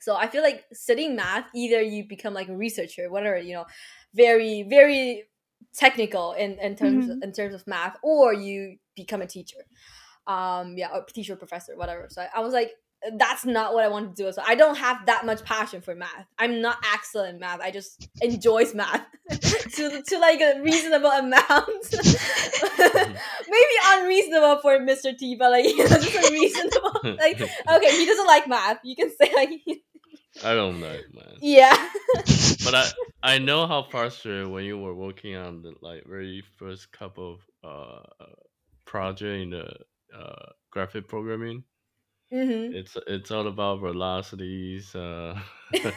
[0.00, 3.66] So i feel like studying math either you become like a researcher whatever you know
[4.14, 5.24] very very
[5.74, 7.22] technical in, in terms Mhm.
[7.22, 9.58] in terms of math or you become a teacher
[10.26, 12.06] um yeah or teacher professor whatever.
[12.10, 12.72] So I, I was like
[13.18, 14.32] that's not what i want to do.
[14.32, 16.26] So i don't have that much passion for math.
[16.38, 17.60] I'm not excellent in math.
[17.60, 19.04] I just enjoys math.
[19.72, 21.40] To, to like a reasonable amount.
[22.78, 27.00] Maybe unreasonable for mr t but like you know, just unreasonable.
[27.04, 28.80] Like okay he doesn't like math.
[28.84, 29.50] You can say like
[30.44, 31.36] I don't know, man.
[31.40, 31.88] yeah.
[32.64, 32.88] But I
[33.22, 37.40] I know how frustrated when you were working on the like very first couple of
[37.64, 38.26] uh
[38.84, 39.74] project in the
[40.16, 41.64] uh graphic programming.
[42.30, 45.38] hmm It's it's all about velocities, uh
[45.72, 45.92] the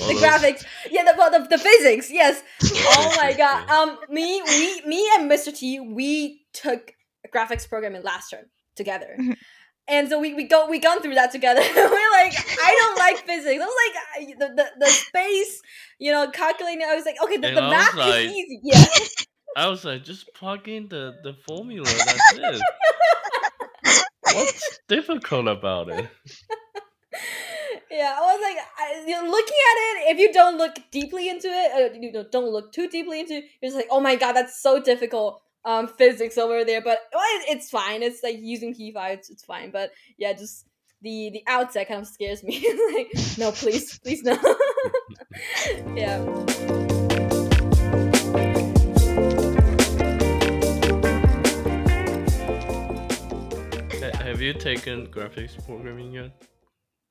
[0.00, 0.64] all those- graphics.
[0.90, 2.42] Yeah the, well, the, the physics yes.
[2.98, 3.68] Oh my god.
[3.70, 6.92] Um me we me and mr t we took
[7.34, 8.46] graphics programming last term
[8.76, 9.16] together.
[9.20, 9.36] Mhm.
[9.88, 11.60] and so we, we go we gone through that together.
[11.60, 12.34] We're like
[12.68, 13.60] i don't like physics.
[13.62, 15.52] I was like I- the, the, the space
[16.04, 18.56] you know calculating i was like okay the, And the math like- is easy.
[18.72, 18.84] Yeah.
[19.56, 21.86] I was like, just plug in the the formula.
[21.86, 22.60] That's it.
[24.34, 26.08] What's difficult about it?
[27.90, 31.28] yeah i was like I, you know, looking at it if you don't look deeply
[31.28, 34.00] into it uh, you know don't look too deeply into it you're just like oh
[34.00, 35.40] my god that's so difficult.
[35.64, 39.70] Um physics over there but well, it's fine it's like using key it's, it's fine
[39.70, 40.66] but yeah just
[41.00, 42.60] the the outset kind of scares me
[42.94, 44.36] like no please please no.
[45.96, 46.73] Yeah
[54.44, 56.30] you taken graphics programming yet?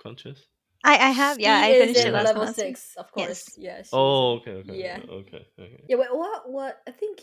[0.02, 0.39] Conscious?
[0.86, 2.56] I, I have, yeah, She I is finished in it last level month.
[2.58, 3.86] six of course Yes.
[3.86, 4.76] she's- Oh, okay, okay.
[4.84, 5.00] Yeah.
[5.10, 5.84] Okay, okay.
[5.88, 7.19] yeah wait what what i think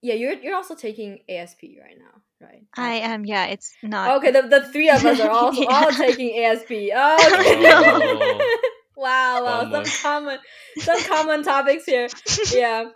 [0.00, 4.10] yeah you're you're also taking asp right now right I am, yeah, it's not.
[4.10, 5.68] Oh, okay, the, the three of us are also Yeah.
[5.70, 6.70] all taking ASP.
[6.94, 7.66] Oh, okay.
[7.66, 8.38] Oh.
[8.96, 9.84] wow, wow, Bummer.
[9.84, 10.38] some common
[10.78, 12.06] some common topics here.
[12.54, 12.90] Yeah.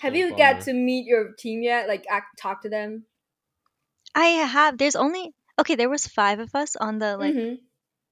[0.00, 0.36] Have So you bummer.
[0.36, 1.86] get to meet your team yet?
[1.88, 3.06] Like act, talk to them?
[4.14, 4.76] I have.
[4.76, 5.74] There's only okay.
[5.76, 7.58] There was five of us on the like Mhm.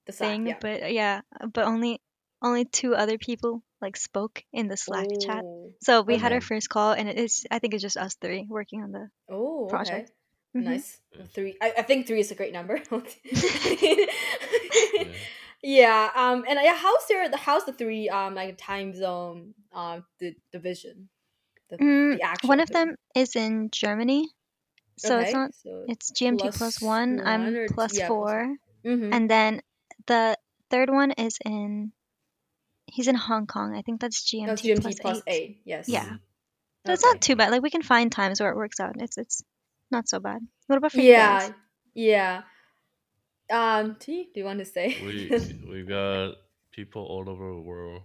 [0.07, 0.57] The Slack, thing, yeah.
[0.61, 1.21] but uh, yeah,
[1.53, 2.01] but only
[2.43, 5.45] only two other people like spoke in the Slack chat.
[5.45, 5.73] Oh.
[5.81, 8.83] So we had our first call, and it's I think it's just us three working
[8.83, 10.11] on the Oh, project.
[10.11, 10.61] okay.
[10.61, 10.65] Mhm.
[10.65, 11.01] Nice.
[11.35, 11.57] Three.
[11.63, 12.81] I, I think three is a great number.
[14.95, 15.05] Yeah.
[15.63, 16.11] yeah.
[16.17, 16.45] Um.
[16.49, 17.29] And yeah, how's there?
[17.29, 21.09] the how's the three um like time zone um the division?
[21.71, 22.89] The, Mm, the One of division?
[22.89, 24.29] them is in Germany,
[24.97, 25.55] so it's not.
[25.55, 27.17] so It's GMT plus plus one.
[27.19, 29.13] one I'm or- plus yeah, plus four, mhm.
[29.15, 29.63] and then
[30.07, 30.37] the
[30.71, 31.93] third one is in.
[32.87, 33.75] He's in Hong Kong.
[33.75, 35.33] I think that's GMT, Oh, GMT plus, plus eight.
[35.43, 35.61] eight.
[35.65, 35.89] Yes.
[35.89, 36.17] Yeah.
[36.85, 37.51] So it's not too bad.
[37.51, 39.01] Like we can find times where it works out.
[39.01, 39.43] It's it's
[39.91, 40.41] not so bad.
[40.67, 41.41] What about for you Yeah.
[41.41, 41.53] guys?
[41.95, 42.43] Yeah.
[43.51, 43.97] Um.
[43.99, 44.97] T, do you want to say?
[45.01, 45.29] We
[45.71, 46.35] we got
[46.73, 48.03] people all over the world.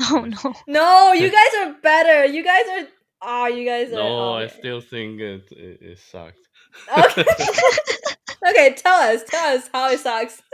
[0.00, 0.54] Oh no.
[0.66, 2.24] no, you guys are better.
[2.24, 2.86] You guys are.
[3.22, 3.96] Oh, you guys are.
[3.96, 6.48] No, oh, I still think it it, it sucked.
[6.96, 7.24] Okay.
[8.48, 9.24] okay, tell us.
[9.24, 10.42] Tell us how it sucks.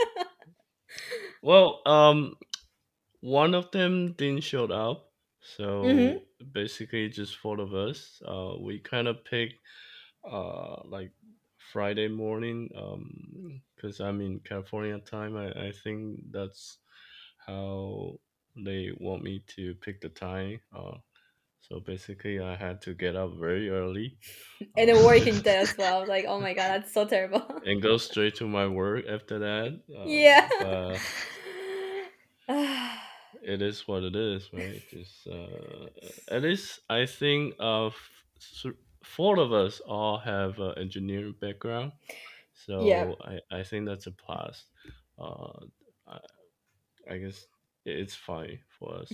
[1.43, 2.37] Well, um,
[3.21, 6.25] one of them didn't show up, so Mhm.
[6.53, 8.23] basically just four of us.
[8.27, 9.61] Uh, we kind of picked,
[10.31, 11.13] uh, like
[11.73, 15.37] Friday morning, um, because I'm in California time.
[15.37, 16.79] I I think that's
[17.47, 18.19] how
[18.57, 20.61] they want me to pick the time.
[20.75, 20.99] Uh,
[21.69, 24.17] so basically, I had to get up very early.
[24.77, 25.97] and uh, a working day as well.
[25.97, 27.45] I was like, oh my god, that's so terrible.
[27.65, 29.81] and go straight to my work after that.
[29.95, 30.49] Uh, yeah.
[33.43, 34.83] it is what it is, right?
[34.91, 35.87] Just uh,
[36.31, 37.95] at least I think of
[39.05, 41.93] four of us all have an engineering background,
[42.55, 43.13] so yeah.
[43.23, 44.65] I, I think that's a plus.
[45.19, 45.67] Uh,
[46.07, 46.19] I,
[47.11, 47.45] I guess
[47.85, 49.13] it's fine for us.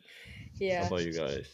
[0.58, 0.82] yeah.
[0.82, 1.48] How about you guys?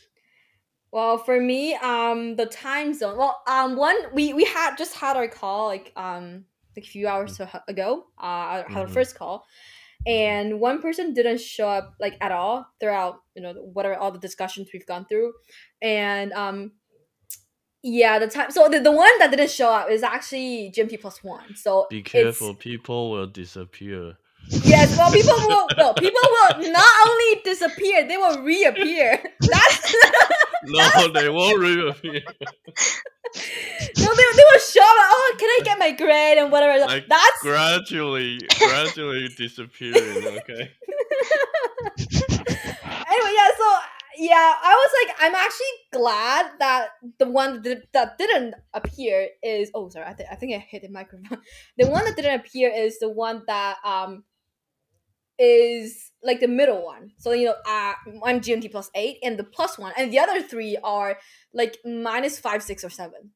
[0.93, 3.17] Well, for me, um, the time zone.
[3.19, 6.45] Well, um, one we we had just had our call like um
[6.77, 7.57] like a few hours mm-hmm.
[7.69, 8.07] ago.
[8.19, 8.93] Uh, had our mm-hmm.
[8.93, 9.45] first call,
[10.07, 14.19] and one person didn't show up like at all throughout you know whatever all the
[14.19, 15.33] discussions we've gone through,
[15.83, 16.73] and um
[17.87, 18.51] yeah, the time.
[18.51, 21.55] So the, the one that didn't show up is actually GMT plus one.
[21.55, 24.17] So be careful, people will disappear.
[24.49, 25.67] Yes, well, people will.
[25.77, 29.23] No, people will not only disappear, they will reappear.
[29.41, 29.95] That's
[30.65, 32.23] no, they won't reappear.
[32.37, 35.07] no, they, they will show up.
[35.15, 36.85] Oh, can I get my grade and whatever?
[36.87, 40.27] Like That's gradually, gradually disappearing.
[40.27, 40.71] Okay.
[41.99, 43.51] anyway, yeah.
[43.57, 43.79] So
[44.19, 49.71] yeah, I was like, I'm actually glad that the one that, that didn't appear is.
[49.75, 51.39] Oh, sorry, I, th- I think I hit the microphone.
[51.77, 54.25] The one that didn't appear is the one that um
[55.39, 57.13] is like the middle one.
[57.19, 57.95] So you know, uh,
[58.25, 61.19] I'm GMT plus eight, and the plus one, and the other three are
[61.53, 63.31] like minus five, six, or seven.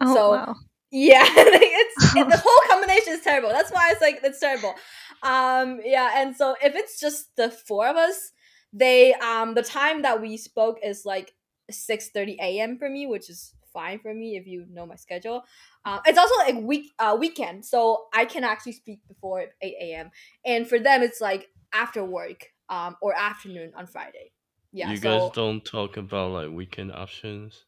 [0.00, 0.54] Oh so, wow.
[0.90, 3.50] Yeah, it's it, the whole combination is terrible.
[3.50, 4.74] That's why it's like it's terrible.
[5.22, 8.32] Um, yeah, and so if it's just the four of us,
[8.72, 11.32] they um the time that we spoke is like
[11.70, 15.44] 6 30 a.m for me which is fine for me if you know my schedule.
[15.84, 20.10] Um, it's also like week uh weekend so i can actually speak before 8 a.m
[20.44, 24.32] and for them it's like after work um or afternoon on friday.
[24.72, 27.66] Yeah you so, guys don't talk about like weekend options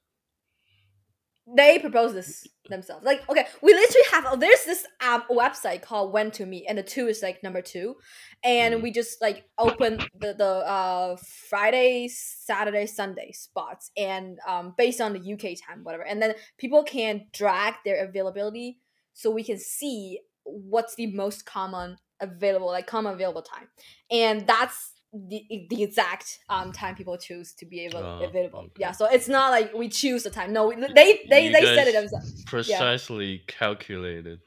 [1.56, 3.04] they propose this themselves.
[3.04, 7.08] Like, okay, we literally have oh, there's this app website called When2meet, and the two
[7.08, 7.96] is like number two,
[8.44, 8.82] and mm.
[8.82, 11.16] we just like open the the uh
[11.48, 16.82] Friday, Saturday, Sunday spots, and um based on the UK time, whatever, and then people
[16.82, 18.78] can drag their availability
[19.14, 23.68] so we can see what's the most common available, like common available time,
[24.10, 28.60] and that's the, the exact um time people choose to be able oh, available.
[28.60, 28.72] Okay.
[28.78, 30.52] Yeah, so it's not like we choose the time.
[30.52, 32.44] No, they they you they said it themselves.
[32.44, 33.38] Precisely yeah.
[33.46, 34.40] calculated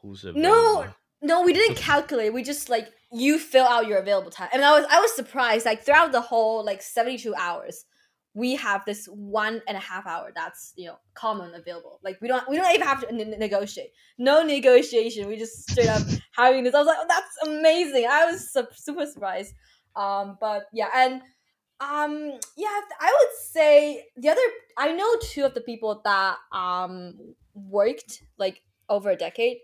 [0.00, 0.42] who's available.
[0.42, 0.86] No,
[1.22, 2.32] no, we didn't calculate.
[2.32, 5.66] We just like you fill out your available time, and I was I was surprised.
[5.66, 7.84] Like throughout the whole like seventy two hours,
[8.34, 11.98] we have this one and a half hour that's you know common available.
[12.04, 13.90] Like we don't we don't even have to negotiate.
[14.18, 15.26] No negotiation.
[15.26, 16.02] We just straight up
[16.36, 16.74] having this.
[16.74, 18.06] I was like, oh, that's amazing.
[18.08, 19.54] I was su- super surprised.
[19.96, 21.22] Um, but yeah, and
[21.80, 24.40] um, yeah, I would say the other.
[24.76, 29.58] I know two of the people that um worked like over a decade,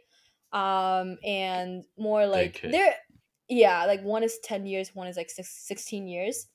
[0.52, 2.72] um, and more like decade.
[2.72, 2.94] they're
[3.48, 6.48] yeah, like one is ten years, one is like six, 16 years.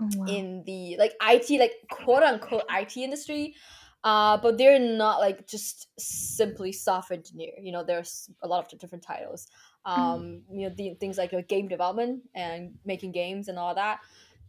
[0.00, 0.26] Oh, wow.
[0.26, 3.54] in the like IT like quote unquote IT industry
[4.02, 8.78] uh but they're not like just simply software engineer you know there's a lot of
[8.80, 9.46] different titles
[9.86, 10.00] Mm-hmm.
[10.00, 14.00] um, you know, the, things like uh, game development and making games and all that.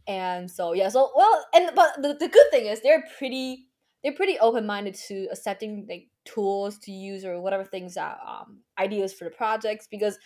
[0.08, 3.66] And so yeah, so well, and but the, the good thing is they're pretty
[4.02, 8.58] they're pretty open minded to accepting like tools to use or whatever things that um,
[8.78, 10.18] ideas for the projects because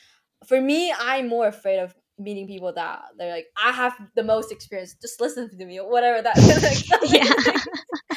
[0.47, 4.53] for me I'm more afraid of meeting people that they're like I have the most
[4.53, 6.37] experience just listen to me or whatever that
[8.11, 8.17] yeah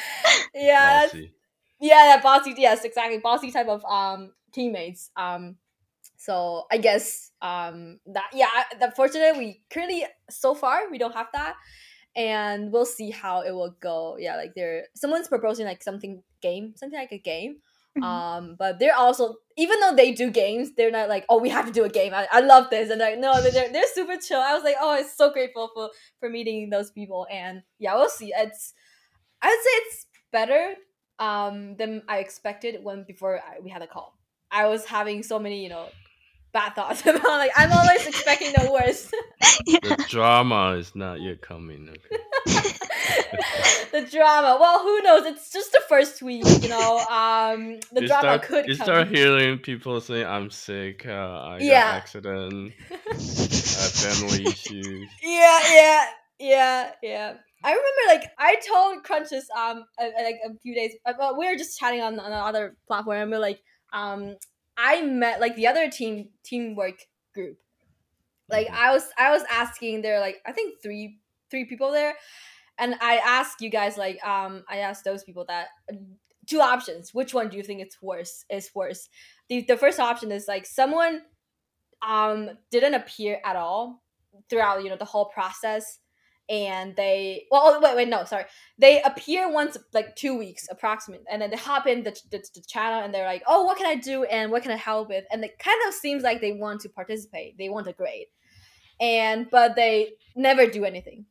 [0.54, 1.34] yeah bossy.
[1.80, 5.56] yeah that bossy yes exactly bossy type of um teammates um
[6.24, 8.48] so I guess um that yeah,
[8.80, 11.54] unfortunately we currently so far we don't have that,
[12.16, 14.16] and we'll see how it will go.
[14.18, 17.56] Yeah, like they're someone's proposing like something game, something like a game.
[17.98, 18.04] Mm-hmm.
[18.04, 21.66] Um, but they're also even though they do games, they're not like oh we have
[21.66, 22.14] to do a game.
[22.14, 24.40] I, I love this and like no they're they're super chill.
[24.40, 28.08] I was like oh I'm so grateful for for meeting those people and yeah we'll
[28.08, 28.32] see.
[28.34, 28.72] It's
[29.42, 30.74] I would say it's better
[31.18, 34.18] um than I expected when before I, we had a call.
[34.50, 35.88] I was having so many you know
[36.54, 39.10] bad thoughts about like I'm always expecting the worst.
[39.66, 41.90] the drama is not yet coming.
[41.90, 42.22] Okay.
[43.92, 44.56] the drama.
[44.58, 45.26] Well, who knows?
[45.26, 46.98] It's just the first week, you know.
[47.10, 48.66] Um, the you drama start, could.
[48.66, 48.84] You come.
[48.86, 51.04] start hearing people saying, "I'm sick.
[51.06, 51.82] Uh, I yeah.
[51.82, 52.72] got accident.
[52.80, 56.06] I have family issues." Yeah, yeah,
[56.38, 57.34] yeah, yeah.
[57.66, 60.92] I remember, like, I told Crunchest, um, like a few days.
[61.06, 63.60] Uh, we were just chatting on, on another platform, and we're like,
[63.94, 64.36] um,
[64.76, 67.00] I met like the other team teamwork
[67.34, 67.58] group.
[68.48, 68.76] Like mm-hmm.
[68.76, 71.18] I was I was asking there like I think three
[71.50, 72.14] three people there
[72.78, 75.68] and I asked you guys like um I asked those people that
[76.46, 79.08] two options which one do you think it's worse is worse
[79.48, 81.22] the, the first option is like someone
[82.06, 84.02] um didn't appear at all
[84.50, 86.00] throughout you know the whole process
[86.48, 88.44] and they well oh, wait wait no sorry.
[88.78, 92.60] They appear once like two weeks approximately and then they hop in the, the, the,
[92.60, 95.24] channel and they're like oh what can i do and what can i help with?
[95.30, 97.56] And it kind of seems like they want to participate.
[97.58, 98.26] They want a grade.
[99.00, 101.26] And but they never do anything.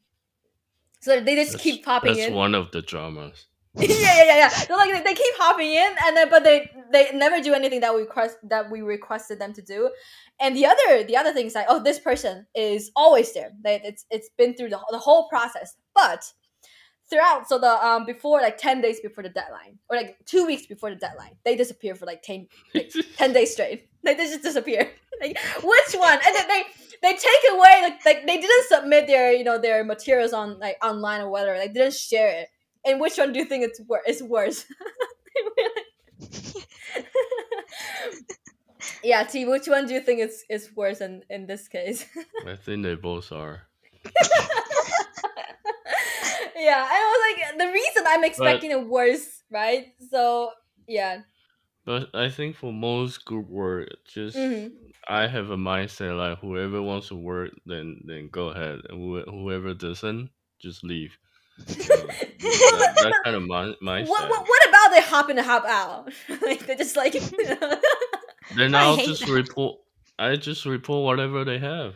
[0.99, 2.33] So they just That's, keep popping that's in.
[2.33, 3.47] one of the dramas.
[3.79, 4.49] yeah, yeah, yeah, yeah.
[4.49, 7.79] So like they, they keep hopping in, and then but they they never do anything
[7.79, 9.89] that we request that we requested them to do.
[10.39, 13.51] And the other the other thing is like, oh, this person is always there.
[13.63, 16.23] They, it's it's been through the, the whole process, but
[17.09, 20.65] throughout so the um before like 10 days before the deadline or like two weeks
[20.65, 24.41] before the deadline they disappear for like 10, like, 10 days straight like they just
[24.41, 24.89] disappear
[25.21, 26.63] like which one and then they
[27.01, 30.77] they take away like, like they didn't submit their you know their materials on like
[30.83, 32.47] online or whatever like didn't share it
[32.85, 34.65] and which one do you think it's wor- is worse?
[39.03, 39.45] yeah, T.
[39.45, 42.05] Which one do you think is is worse in in this case?
[42.47, 43.61] I think they both are.
[46.55, 49.93] yeah, I was like the reason I'm expecting but, a worse, right?
[50.09, 50.51] So
[50.87, 51.21] yeah.
[51.85, 54.73] But I think for most group work, just mm-hmm.
[55.07, 59.73] I have a mindset like whoever wants to work, then then go ahead, and whoever
[59.73, 60.29] doesn't,
[60.59, 61.17] just leave
[61.67, 64.09] that, that, kind of mind, mindset.
[64.09, 66.11] What, what, what, about they hop in and hop out?
[66.41, 67.13] like they're just like.
[68.55, 69.31] then I'll just that.
[69.31, 69.79] report.
[70.17, 71.95] I just report whatever they have.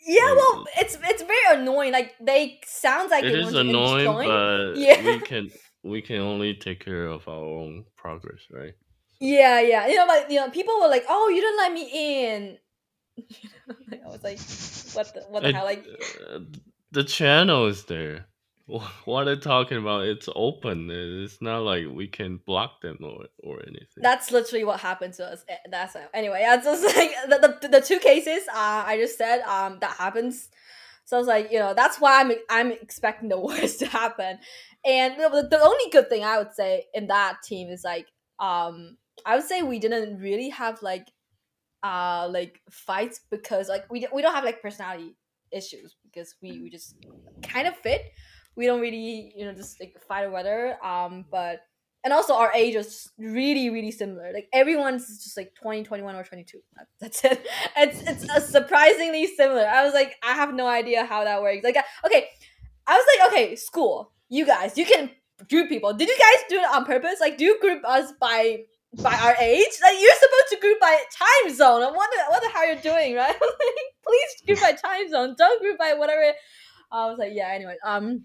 [0.00, 1.92] Yeah, well, it's it's very annoying.
[1.92, 5.04] Like they sounds like it is annoying, but yeah.
[5.04, 5.50] we can
[5.82, 8.74] we can only take care of our own progress, right?
[9.20, 9.86] Yeah, yeah.
[9.86, 12.58] You know, like you know, people were like, "Oh, you didn't let me in."
[14.04, 14.38] I was like,
[14.94, 15.86] "What the what the I, hell?" Like,
[16.32, 16.38] uh,
[16.92, 18.27] the channel is there.
[19.04, 20.04] what are talking about?
[20.04, 20.90] It's open.
[20.90, 24.02] It's not like we can block them or, or anything.
[24.02, 25.44] That's literally what happened to us.
[25.48, 26.42] Eh, that's anyway.
[26.44, 30.48] That's just like the, the, the two cases uh, I just said um that happens.
[31.04, 34.38] So I was like, you know, that's why I'm I'm expecting the worst to happen.
[34.84, 38.06] And the, the only good thing I would say in that team is like
[38.38, 41.10] um I would say we didn't really have like
[41.82, 45.16] uh like fights because like we we don't have like personality
[45.50, 46.96] issues because we we just
[47.42, 48.02] kind of fit
[48.58, 51.60] we don't really you know just like fight or whatever um but
[52.04, 54.32] and also our age is really really similar.
[54.32, 56.58] Like everyone's just like 20 21 or 22
[57.00, 57.46] that's it.
[57.76, 59.66] It's it's surprisingly similar.
[59.66, 61.64] I was like i have no idea how that works.
[61.64, 62.28] Like okay
[62.86, 65.10] i was like okay school you guys you can
[65.48, 65.92] group people.
[65.92, 67.20] Did you guys do it on purpose?
[67.20, 68.64] Like do you group us by
[69.02, 69.74] by our age?
[69.82, 71.82] Like you're supposed to group by time zone.
[71.94, 73.36] What the, what the hell you're doing right?
[74.06, 75.34] Please group by time zone.
[75.38, 76.32] Don't group by whatever.
[76.90, 78.24] I was like yeah anyway um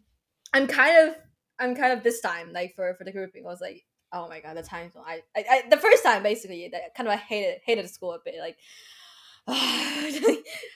[0.54, 1.16] I'm kind of
[1.60, 4.39] I'm kind of this time like for for the grouping I was like oh my
[4.39, 5.04] god the time zone.
[5.06, 8.20] I, I, I the first time basically that kind of I hated hated school a
[8.24, 8.58] bit like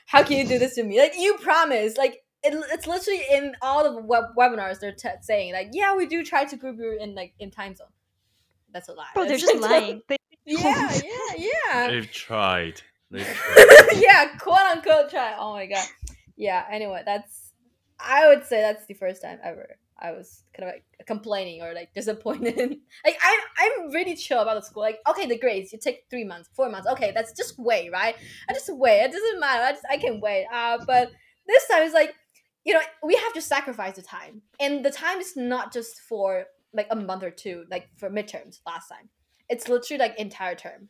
[0.08, 1.00] how can you do this to me?
[1.00, 5.54] Like you promise like it, it's literally in all the web webinars they're t- saying
[5.54, 7.88] like yeah we do try to group you in like in time zone.
[8.74, 9.08] That's a lie.
[9.14, 10.02] Bro they're just lying.
[10.50, 11.88] Yeah yeah yeah.
[11.90, 13.98] They've tried, they've tried.
[13.98, 15.36] yeah quote unquote try.
[15.38, 15.86] Oh my god.
[16.38, 17.47] Yeah anyway that's
[18.00, 21.74] I would say that's the first time ever I was kind of like complaining or
[21.74, 22.58] like disappointed.
[23.06, 24.84] like I'm I'm really chill about the school.
[24.84, 26.88] Like okay, the grades you take three months, four months.
[26.88, 28.16] Okay, that's just wait, right?
[28.50, 29.04] I just wait.
[29.04, 29.64] It doesn't matter.
[29.64, 30.46] I just I can wait.
[30.52, 31.12] Uh, but
[31.48, 32.14] this time it's like
[32.64, 36.46] you know we have to sacrifice the time, and the time is not just for
[36.74, 39.10] like a month or two, like for midterms last time.
[39.50, 40.90] It's literally like entire term.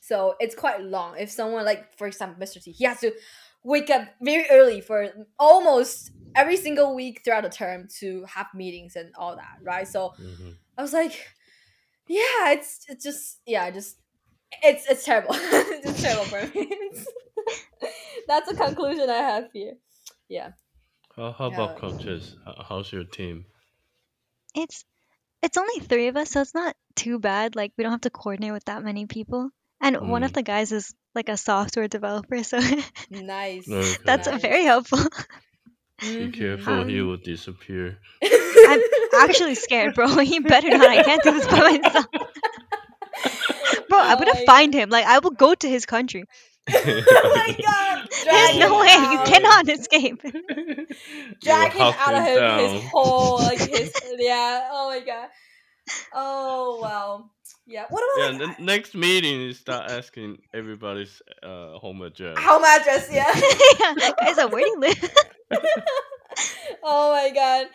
[0.00, 1.16] So it's quite long.
[1.18, 2.62] If someone like, for example, Mr.
[2.62, 3.12] T, he has to
[3.64, 5.08] wake up very early for
[5.38, 9.88] almost every single week throughout the term to have meetings and all that, right?
[9.88, 10.50] So mm-hmm.
[10.76, 11.12] I was like,
[12.06, 13.96] yeah, it's it's just yeah, just
[14.62, 15.34] it's it's terrible.
[15.38, 16.70] it's terrible for me.
[18.28, 19.74] That's a conclusion I have here.
[20.28, 20.50] Yeah.
[21.16, 21.54] How, how yeah.
[21.54, 22.36] about coaches?
[22.68, 23.46] How's your team?
[24.54, 24.84] It's
[25.42, 27.56] it's only three of us, so it's not too bad.
[27.56, 29.50] Like we don't have to coordinate with that many people.
[29.84, 30.06] And mm.
[30.08, 30.36] one of mm.
[30.36, 32.58] the guys is like a software developer, so
[33.10, 33.68] nice.
[33.70, 33.96] Okay.
[34.04, 34.40] That's nice.
[34.40, 34.98] very helpful.
[36.00, 36.30] Be mm-hmm.
[36.30, 37.98] careful, um, he will disappear.
[38.22, 38.80] I'm
[39.20, 40.08] actually scared, bro.
[40.24, 40.88] He better not.
[40.88, 42.06] I can't do this by myself.
[43.88, 44.88] bro, I'm gonna oh find him.
[44.88, 46.24] Like, I will go to his country.
[46.70, 48.08] oh my god!
[48.24, 49.12] There's no way out.
[49.12, 50.22] you cannot escape.
[51.42, 54.68] Drag him out of his, his hole, like his yeah.
[54.72, 55.28] Oh my god.
[56.14, 57.30] Oh wow.
[57.66, 57.86] Yeah.
[57.88, 58.46] What about yeah?
[58.46, 62.36] Like, the next meeting is start asking everybody's uh, home address.
[62.38, 63.32] Home address, yeah.
[63.80, 64.12] yeah.
[64.20, 65.04] Guys, are waiting list.
[66.82, 67.66] oh my god.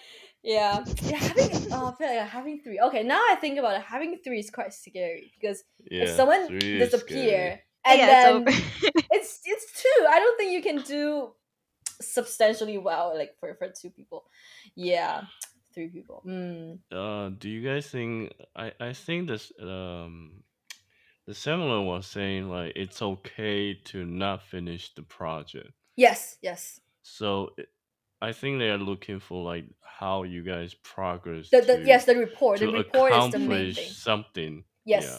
[0.43, 0.83] Yeah.
[1.01, 2.79] Yeah, having oh, I feel like having three.
[2.79, 6.57] Okay, now I think about it, having three is quite scary because yeah, if someone
[6.59, 10.05] disappear and yeah, then it's, it's, it's two.
[10.09, 11.31] I don't think you can do
[12.01, 14.23] substantially well like for for two people
[14.75, 15.23] yeah
[15.79, 16.77] three people mm.
[16.91, 18.33] Uh, do you guys think?
[18.55, 20.43] I I think this um
[21.27, 25.71] the similar was saying like it's okay to not finish the project.
[25.95, 27.69] yes yes So it-
[28.21, 29.63] I think they are looking for like
[29.99, 33.73] how you guys progress the, the to yes the report the report is the main
[33.73, 34.53] thing something.
[34.83, 35.03] Yes.
[35.03, 35.17] Yeah.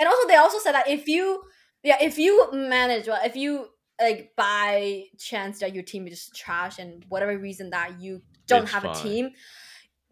[0.00, 1.42] And also they also said that if you
[1.84, 3.68] yeah, if you manage well, if you
[4.00, 8.64] like by chance that your team is just trash and whatever reason that you don't
[8.64, 9.30] It's have a team,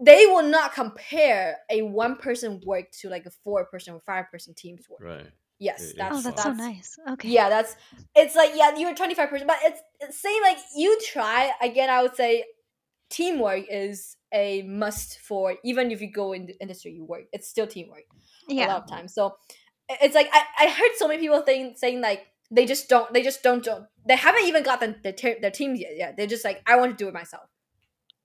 [0.00, 4.30] they will not compare a one person work to like a four person or five
[4.30, 5.00] person team's work.
[5.02, 5.26] Right.
[5.58, 6.96] Yes, It- that's Oh, that's so nice.
[7.10, 7.28] Okay.
[7.30, 7.74] yeah, that's
[8.14, 11.90] it's like yeah, you're twenty five percent, but it's, it's same like you try again.
[11.90, 12.44] I would say
[13.10, 17.24] teamwork is a must for even if you go in the industry you work.
[17.32, 18.04] It's still teamwork
[18.48, 18.66] Yeah.
[18.66, 19.14] a lot of times.
[19.14, 19.36] So
[19.88, 23.22] it's like I, I heard so many people think saying like they just don't they
[23.22, 25.92] just don't, don't they haven't even gotten their te- their teams yet.
[25.96, 27.48] Yeah, they're just like I want to do it myself.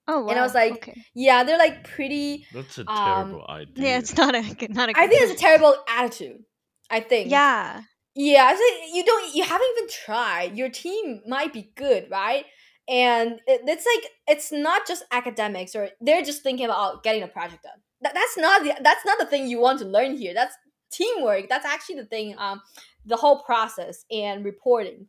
[0.07, 0.29] Oh wow.
[0.29, 1.01] And I was like, okay.
[1.13, 2.45] Yeah, they're like pretty.
[2.53, 3.85] That's a Um, terrible idea.
[3.85, 4.93] yeah, it's not a good, not a.
[4.97, 6.43] I good think it's a terrible attitude.
[6.89, 7.31] I think.
[7.31, 7.81] Yeah.
[8.15, 9.33] Yeah, I think you don't.
[9.35, 10.57] You haven't even tried.
[10.57, 12.45] Your team might be good, right?
[12.87, 17.27] And it, it's like it's not just academics, or they're just thinking about getting a
[17.27, 17.79] project done.
[18.01, 20.33] That, that's not the that's not the thing you want to learn here.
[20.33, 20.55] That's
[20.91, 21.47] teamwork.
[21.49, 22.35] That's actually the thing.
[22.37, 22.61] Um,
[23.05, 25.07] the whole process and reporting,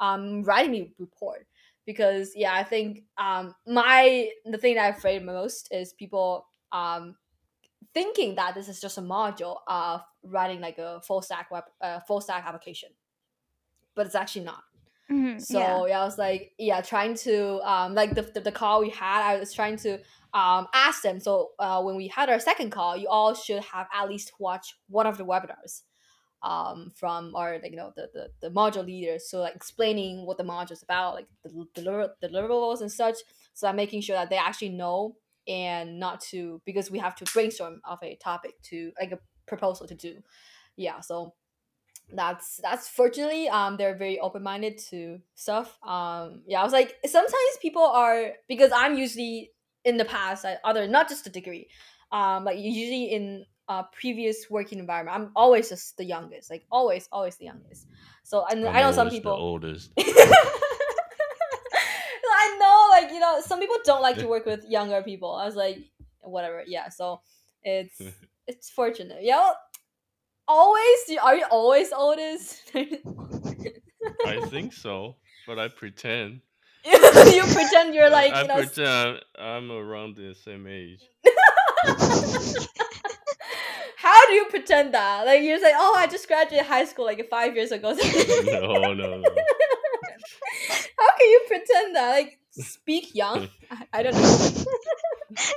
[0.00, 1.46] um, writing the report.
[1.86, 7.16] Because yeah, I think um my the thing that I afraid most is people um
[7.94, 12.00] thinking that this is just a module of writing like a full stack web uh,
[12.00, 12.90] full stack application
[13.94, 14.62] but it's actually not
[15.10, 15.86] Mhm, so yeah.
[15.86, 16.00] yeah.
[16.00, 19.38] i was like yeah trying to um like the, the, the call we had i
[19.38, 19.94] was trying to
[20.34, 23.86] um ask them so uh, when we had our second call you all should have
[23.94, 25.82] at least watched one of the webinars
[26.46, 29.28] um from our like you know the the, the module leaders.
[29.28, 33.16] So like explaining what the module is about like the, the deliverables and such.
[33.54, 35.16] So i'm making sure that they actually know
[35.48, 39.86] and not to because we have to brainstorm of a topic to like a proposal
[39.88, 40.22] to do.
[40.76, 41.34] Yeah so
[42.12, 45.78] that's that's fortunately um they're very open-minded to stuff.
[45.82, 49.50] Um yeah i was like sometimes people are because i'm usually
[49.84, 51.68] in the past other not just the degree
[52.12, 57.08] um like usually in uh previous working environment i'm always just the youngest like always
[57.10, 57.86] always the youngest
[58.22, 59.90] so and I'm i know some people oldest.
[62.46, 65.34] I know, like you know, some people don't like to work with younger people.
[65.34, 65.78] I was like,
[66.20, 66.88] whatever, yeah.
[66.88, 67.20] So
[67.62, 68.00] it's
[68.46, 69.22] it's fortunate.
[69.22, 69.50] Yeah,
[70.46, 70.98] always.
[71.22, 72.62] Are you always oldest?
[72.74, 76.40] I think so, but I pretend.
[76.84, 78.56] you pretend you're like I you know.
[78.56, 81.02] pretend I'm around the same age.
[84.26, 85.24] How do you pretend that?
[85.24, 87.92] Like you're like, oh, I just graduated high school like five years ago.
[88.44, 89.22] no, no, no.
[90.98, 92.10] How can you pretend that?
[92.10, 93.48] Like speak young.
[93.70, 94.64] I, I don't know.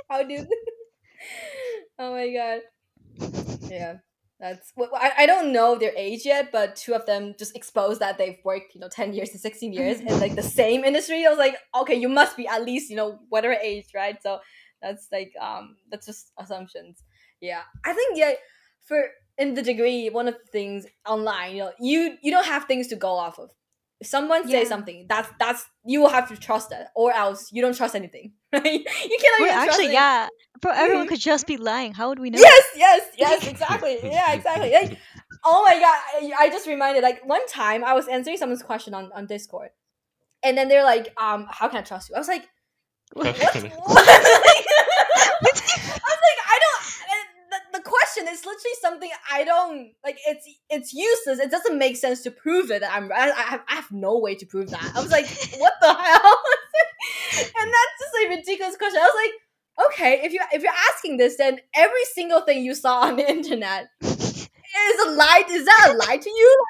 [0.08, 0.46] How do you?
[1.98, 2.60] oh my god.
[3.68, 3.96] Yeah,
[4.38, 4.72] that's.
[4.78, 8.18] wh- I I don't know their age yet, but two of them just exposed that
[8.18, 11.26] they've worked, you know, ten years to sixteen years in like the same industry.
[11.26, 14.22] I was like, okay, you must be at least, you know, whatever age, right?
[14.22, 14.38] So
[14.80, 17.02] that's like um that's just assumptions.
[17.40, 18.34] Yeah, I think yeah
[18.90, 19.00] for
[19.38, 22.88] in the degree one of the things online, you know, you you don't have things
[22.88, 23.50] to go off of
[24.00, 24.68] if someone say Yeah.
[24.74, 25.62] something that's that's
[25.92, 28.64] you will have to trust that or else you don't trust anything right
[29.12, 29.92] you cannot Wait, even actually, it.
[29.92, 30.28] yeah.
[30.62, 31.92] Bro, everyone could just be lying.
[31.94, 32.38] How would we know?
[32.48, 34.98] yes yes yes exactly yeah exactly like,
[35.44, 38.92] oh my god I, I just reminded like one time i was answering someone's question
[38.98, 39.70] on on discord
[40.42, 42.44] and then they're like um how can i trust you i was like
[43.14, 43.56] what, what?
[43.56, 43.60] i
[46.12, 47.22] was like i don't and
[47.52, 47.82] the, the
[48.20, 51.38] question is literally something i don't like it's it's useless.
[51.38, 52.80] It doesn't make sense to prove it.
[52.80, 54.92] That i'm i, I, have, I have no way to prove that.
[54.94, 55.26] I was like
[55.58, 56.38] what the hell?
[57.32, 59.00] And that's just a ridiculous question.
[59.00, 62.74] I was like okay if you if you're asking this then every single thing you
[62.74, 65.44] saw on the internet is a lie.
[65.48, 66.64] Is that a lie to you?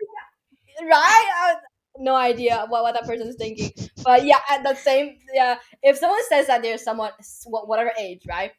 [0.81, 1.57] Like, right?
[1.99, 3.73] No idea what, what that person's thinking.
[4.05, 7.11] But yeah at the same yeah if someone says that they're someone
[7.47, 8.53] whatever age right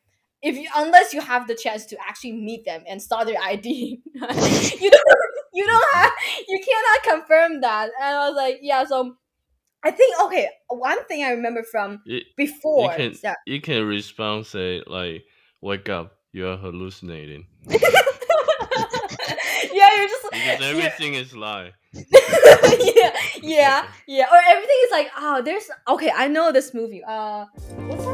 [0.43, 3.67] if you unless you have the chance to actually meet them and saw their id
[4.15, 5.05] you don't
[5.53, 6.11] you don't have
[6.47, 9.15] you cannot confirm that and i was like yeah so
[9.83, 14.45] i think okay one thing i remember from You, before you can you can respond
[14.47, 15.23] say like,
[15.61, 17.79] "Wake up, you are hallucinating," yeah
[19.95, 21.71] you're just because you're- everything is lie.
[21.93, 23.11] yeah,
[23.41, 24.25] yeah, yeah.
[24.31, 26.09] Or everything is like, oh, there's okay.
[26.15, 27.03] I know this movie.
[27.03, 27.45] Uh,
[27.87, 28.10] what's that?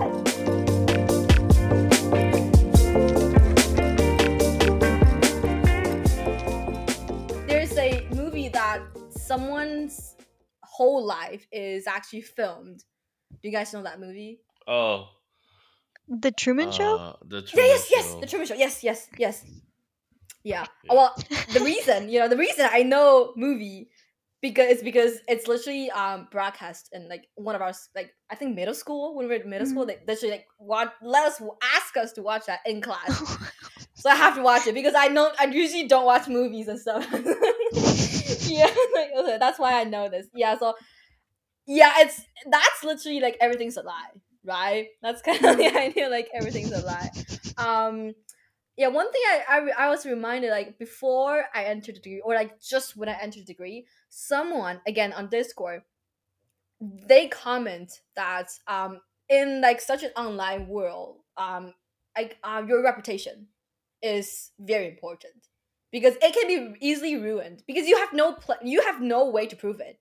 [9.28, 10.16] Someone's
[10.64, 12.84] whole life is actually filmed
[13.42, 14.40] Do you guys know that movie?
[14.68, 15.10] Oh,
[16.08, 16.98] The Truman Show?
[16.98, 18.20] uh, the Yeah, Truman yes, yes, Show.
[18.22, 18.56] the Truman Show.
[18.56, 19.46] Yes, yes, yes.
[20.44, 20.66] Yeah.
[20.86, 20.94] Yeah.
[20.94, 21.16] Well,
[21.54, 23.90] the reason, you know, the reason I know movie
[24.42, 28.56] because it's because it's literally um broadcast in like one of our like I think
[28.56, 31.42] middle school when we were in middle school they literally like what let us
[31.76, 33.12] ask us to watch that in class.
[34.00, 36.80] So I have to watch it because I know I usually don't watch movies and
[36.80, 37.04] stuff.
[38.52, 40.28] yeah, like, that's why I know this.
[40.34, 40.76] Yeah, so
[41.66, 44.12] yeah, it's that's literally like everything's a lie,
[44.44, 44.88] right?
[45.02, 47.12] That's kind of the idea, like everything's a lie.
[47.58, 48.14] Um,
[48.78, 52.36] yeah, one thing I, I I was reminded like before I entered the degree, or
[52.36, 55.82] like just when I entered the degree, someone again on Discord,
[56.80, 61.74] they comment that um in like such an online world, um
[62.16, 63.48] like uh, your reputation
[64.02, 65.34] is very important
[66.00, 69.48] because it can be easily ruined because you have no pl- you have no way
[69.48, 70.00] to prove it,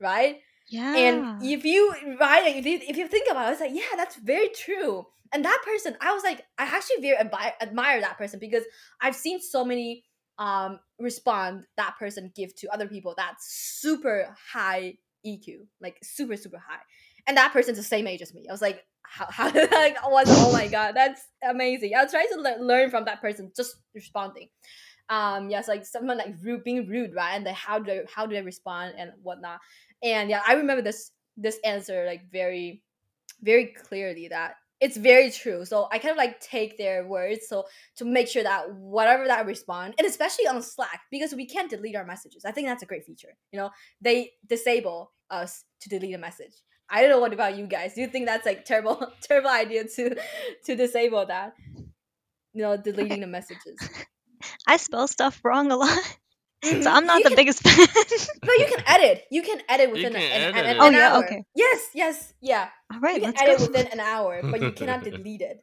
[0.00, 0.38] right?
[0.68, 0.96] yeah.
[0.96, 4.16] And if you right, if you, if you think about it, it's like yeah, that's
[4.16, 5.06] very true.
[5.32, 8.64] And that person, I was like, I actually very admi- admire that person because
[9.00, 10.04] I've seen so many
[10.38, 13.46] um respond that person give to other people that's
[13.80, 14.94] super high
[15.26, 16.82] EQ, like super super high,
[17.26, 18.46] and that person's the same age as me.
[18.48, 21.92] I was like, how how did I was oh my god, that's amazing.
[21.96, 24.48] I was trying to le- learn from that person, just responding.
[25.10, 27.34] Um, yes, like someone like rude, being rude, right?
[27.34, 29.60] And like how do I, how do I respond and whatnot?
[30.02, 32.82] And yeah i remember this this answer like very
[33.42, 35.64] very clearly that it's very true.
[35.64, 37.64] So i kind of like take their words so
[37.96, 41.96] to make sure that whatever that respond and especially on slack because we can't delete
[41.96, 42.44] our messages.
[42.44, 43.70] I think that's a great feature you know?
[44.00, 46.52] They disable us to delete a message.
[46.88, 47.94] I don't know what about you guys.
[47.94, 50.16] Do you think that's like terrible terrible idea to
[50.66, 51.54] to disable that?
[52.52, 53.78] You know deleting the messages
[54.66, 55.98] I spell stuff wrong a lot.
[56.64, 56.82] Mhm.
[56.82, 57.86] So I'm not You the can- biggest fan.
[58.44, 60.70] no you can edit you can edit within can a, an, edit an, it.
[60.70, 61.24] an Oh, yeah, hour.
[61.24, 61.44] okay.
[61.54, 63.66] yes yes yeah All right, you can let's edit go.
[63.66, 65.60] within an hour, but you cannot delete it.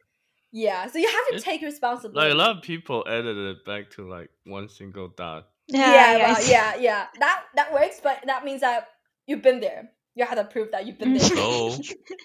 [0.52, 2.30] Yeah, so you have to It's- take Like responsibility.
[2.30, 5.48] a lot of people edited it back to like one single dot.
[5.68, 7.06] Yeah, yeah, yeah, well, yeah, yeah.
[7.20, 8.88] That that works, but that means that
[9.26, 9.90] you've been there.
[10.14, 11.28] You have to prove that you've been there.
[11.28, 11.76] So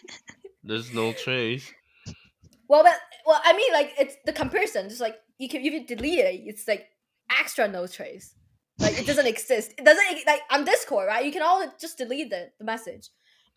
[0.64, 1.68] there's no trace.
[2.70, 2.96] well, but
[3.26, 4.88] well, I mean, like it's the comparison.
[4.90, 6.88] Just like you can, if you delete it, it's like
[7.40, 8.36] extra no trace.
[8.78, 9.74] Like it doesn't exist.
[9.78, 11.26] It doesn't like on Discord, right?
[11.26, 13.10] You can all just delete the, the message,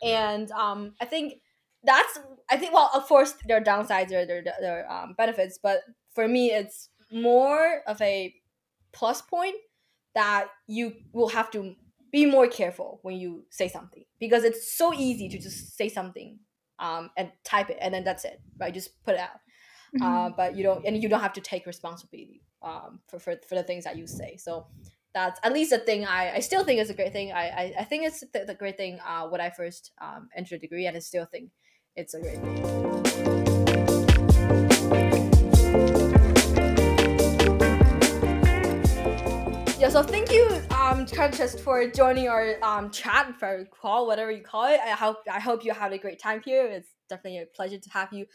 [0.03, 1.35] and um, I think
[1.83, 2.19] that's
[2.49, 5.81] I think well, of course there are downsides, there there there are um, benefits, but
[6.13, 8.33] for me, it's more of a
[8.91, 9.55] plus point
[10.15, 11.75] that you will have to
[12.11, 16.39] be more careful when you say something because it's so easy to just say something
[16.79, 19.41] um, and type it and then that's it right just put it out
[20.01, 20.35] uh, Mhm.
[20.37, 23.63] but you don't and you don't have to take responsibility um, for, for, for the
[23.63, 24.37] things that you say.
[24.37, 24.67] So
[25.13, 27.31] that's at least a thing I, I still think is a great thing.
[27.31, 30.55] I, I, I think it's the, the great thing uh, when I first um, entered
[30.57, 31.51] a degree and I still think
[31.95, 33.65] it's a great thing.
[39.79, 40.47] Yeah so thank you
[41.05, 44.79] um Conscious for joining our um chat for call whatever you call it.
[44.83, 46.65] I hope I hope you had a great time here.
[46.65, 48.25] It's definitely a pleasure to have you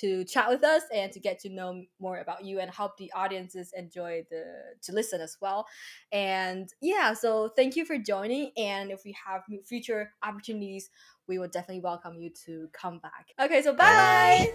[0.00, 3.10] to chat with us and to get to know more about you and help the
[3.12, 4.44] audiences enjoy the
[4.82, 5.66] to listen as well.
[6.12, 8.52] And yeah so thank you for joining.
[8.56, 10.90] And if we have future opportunities
[11.26, 13.28] we will definitely welcome you to come back.
[13.40, 14.52] Okay so bye.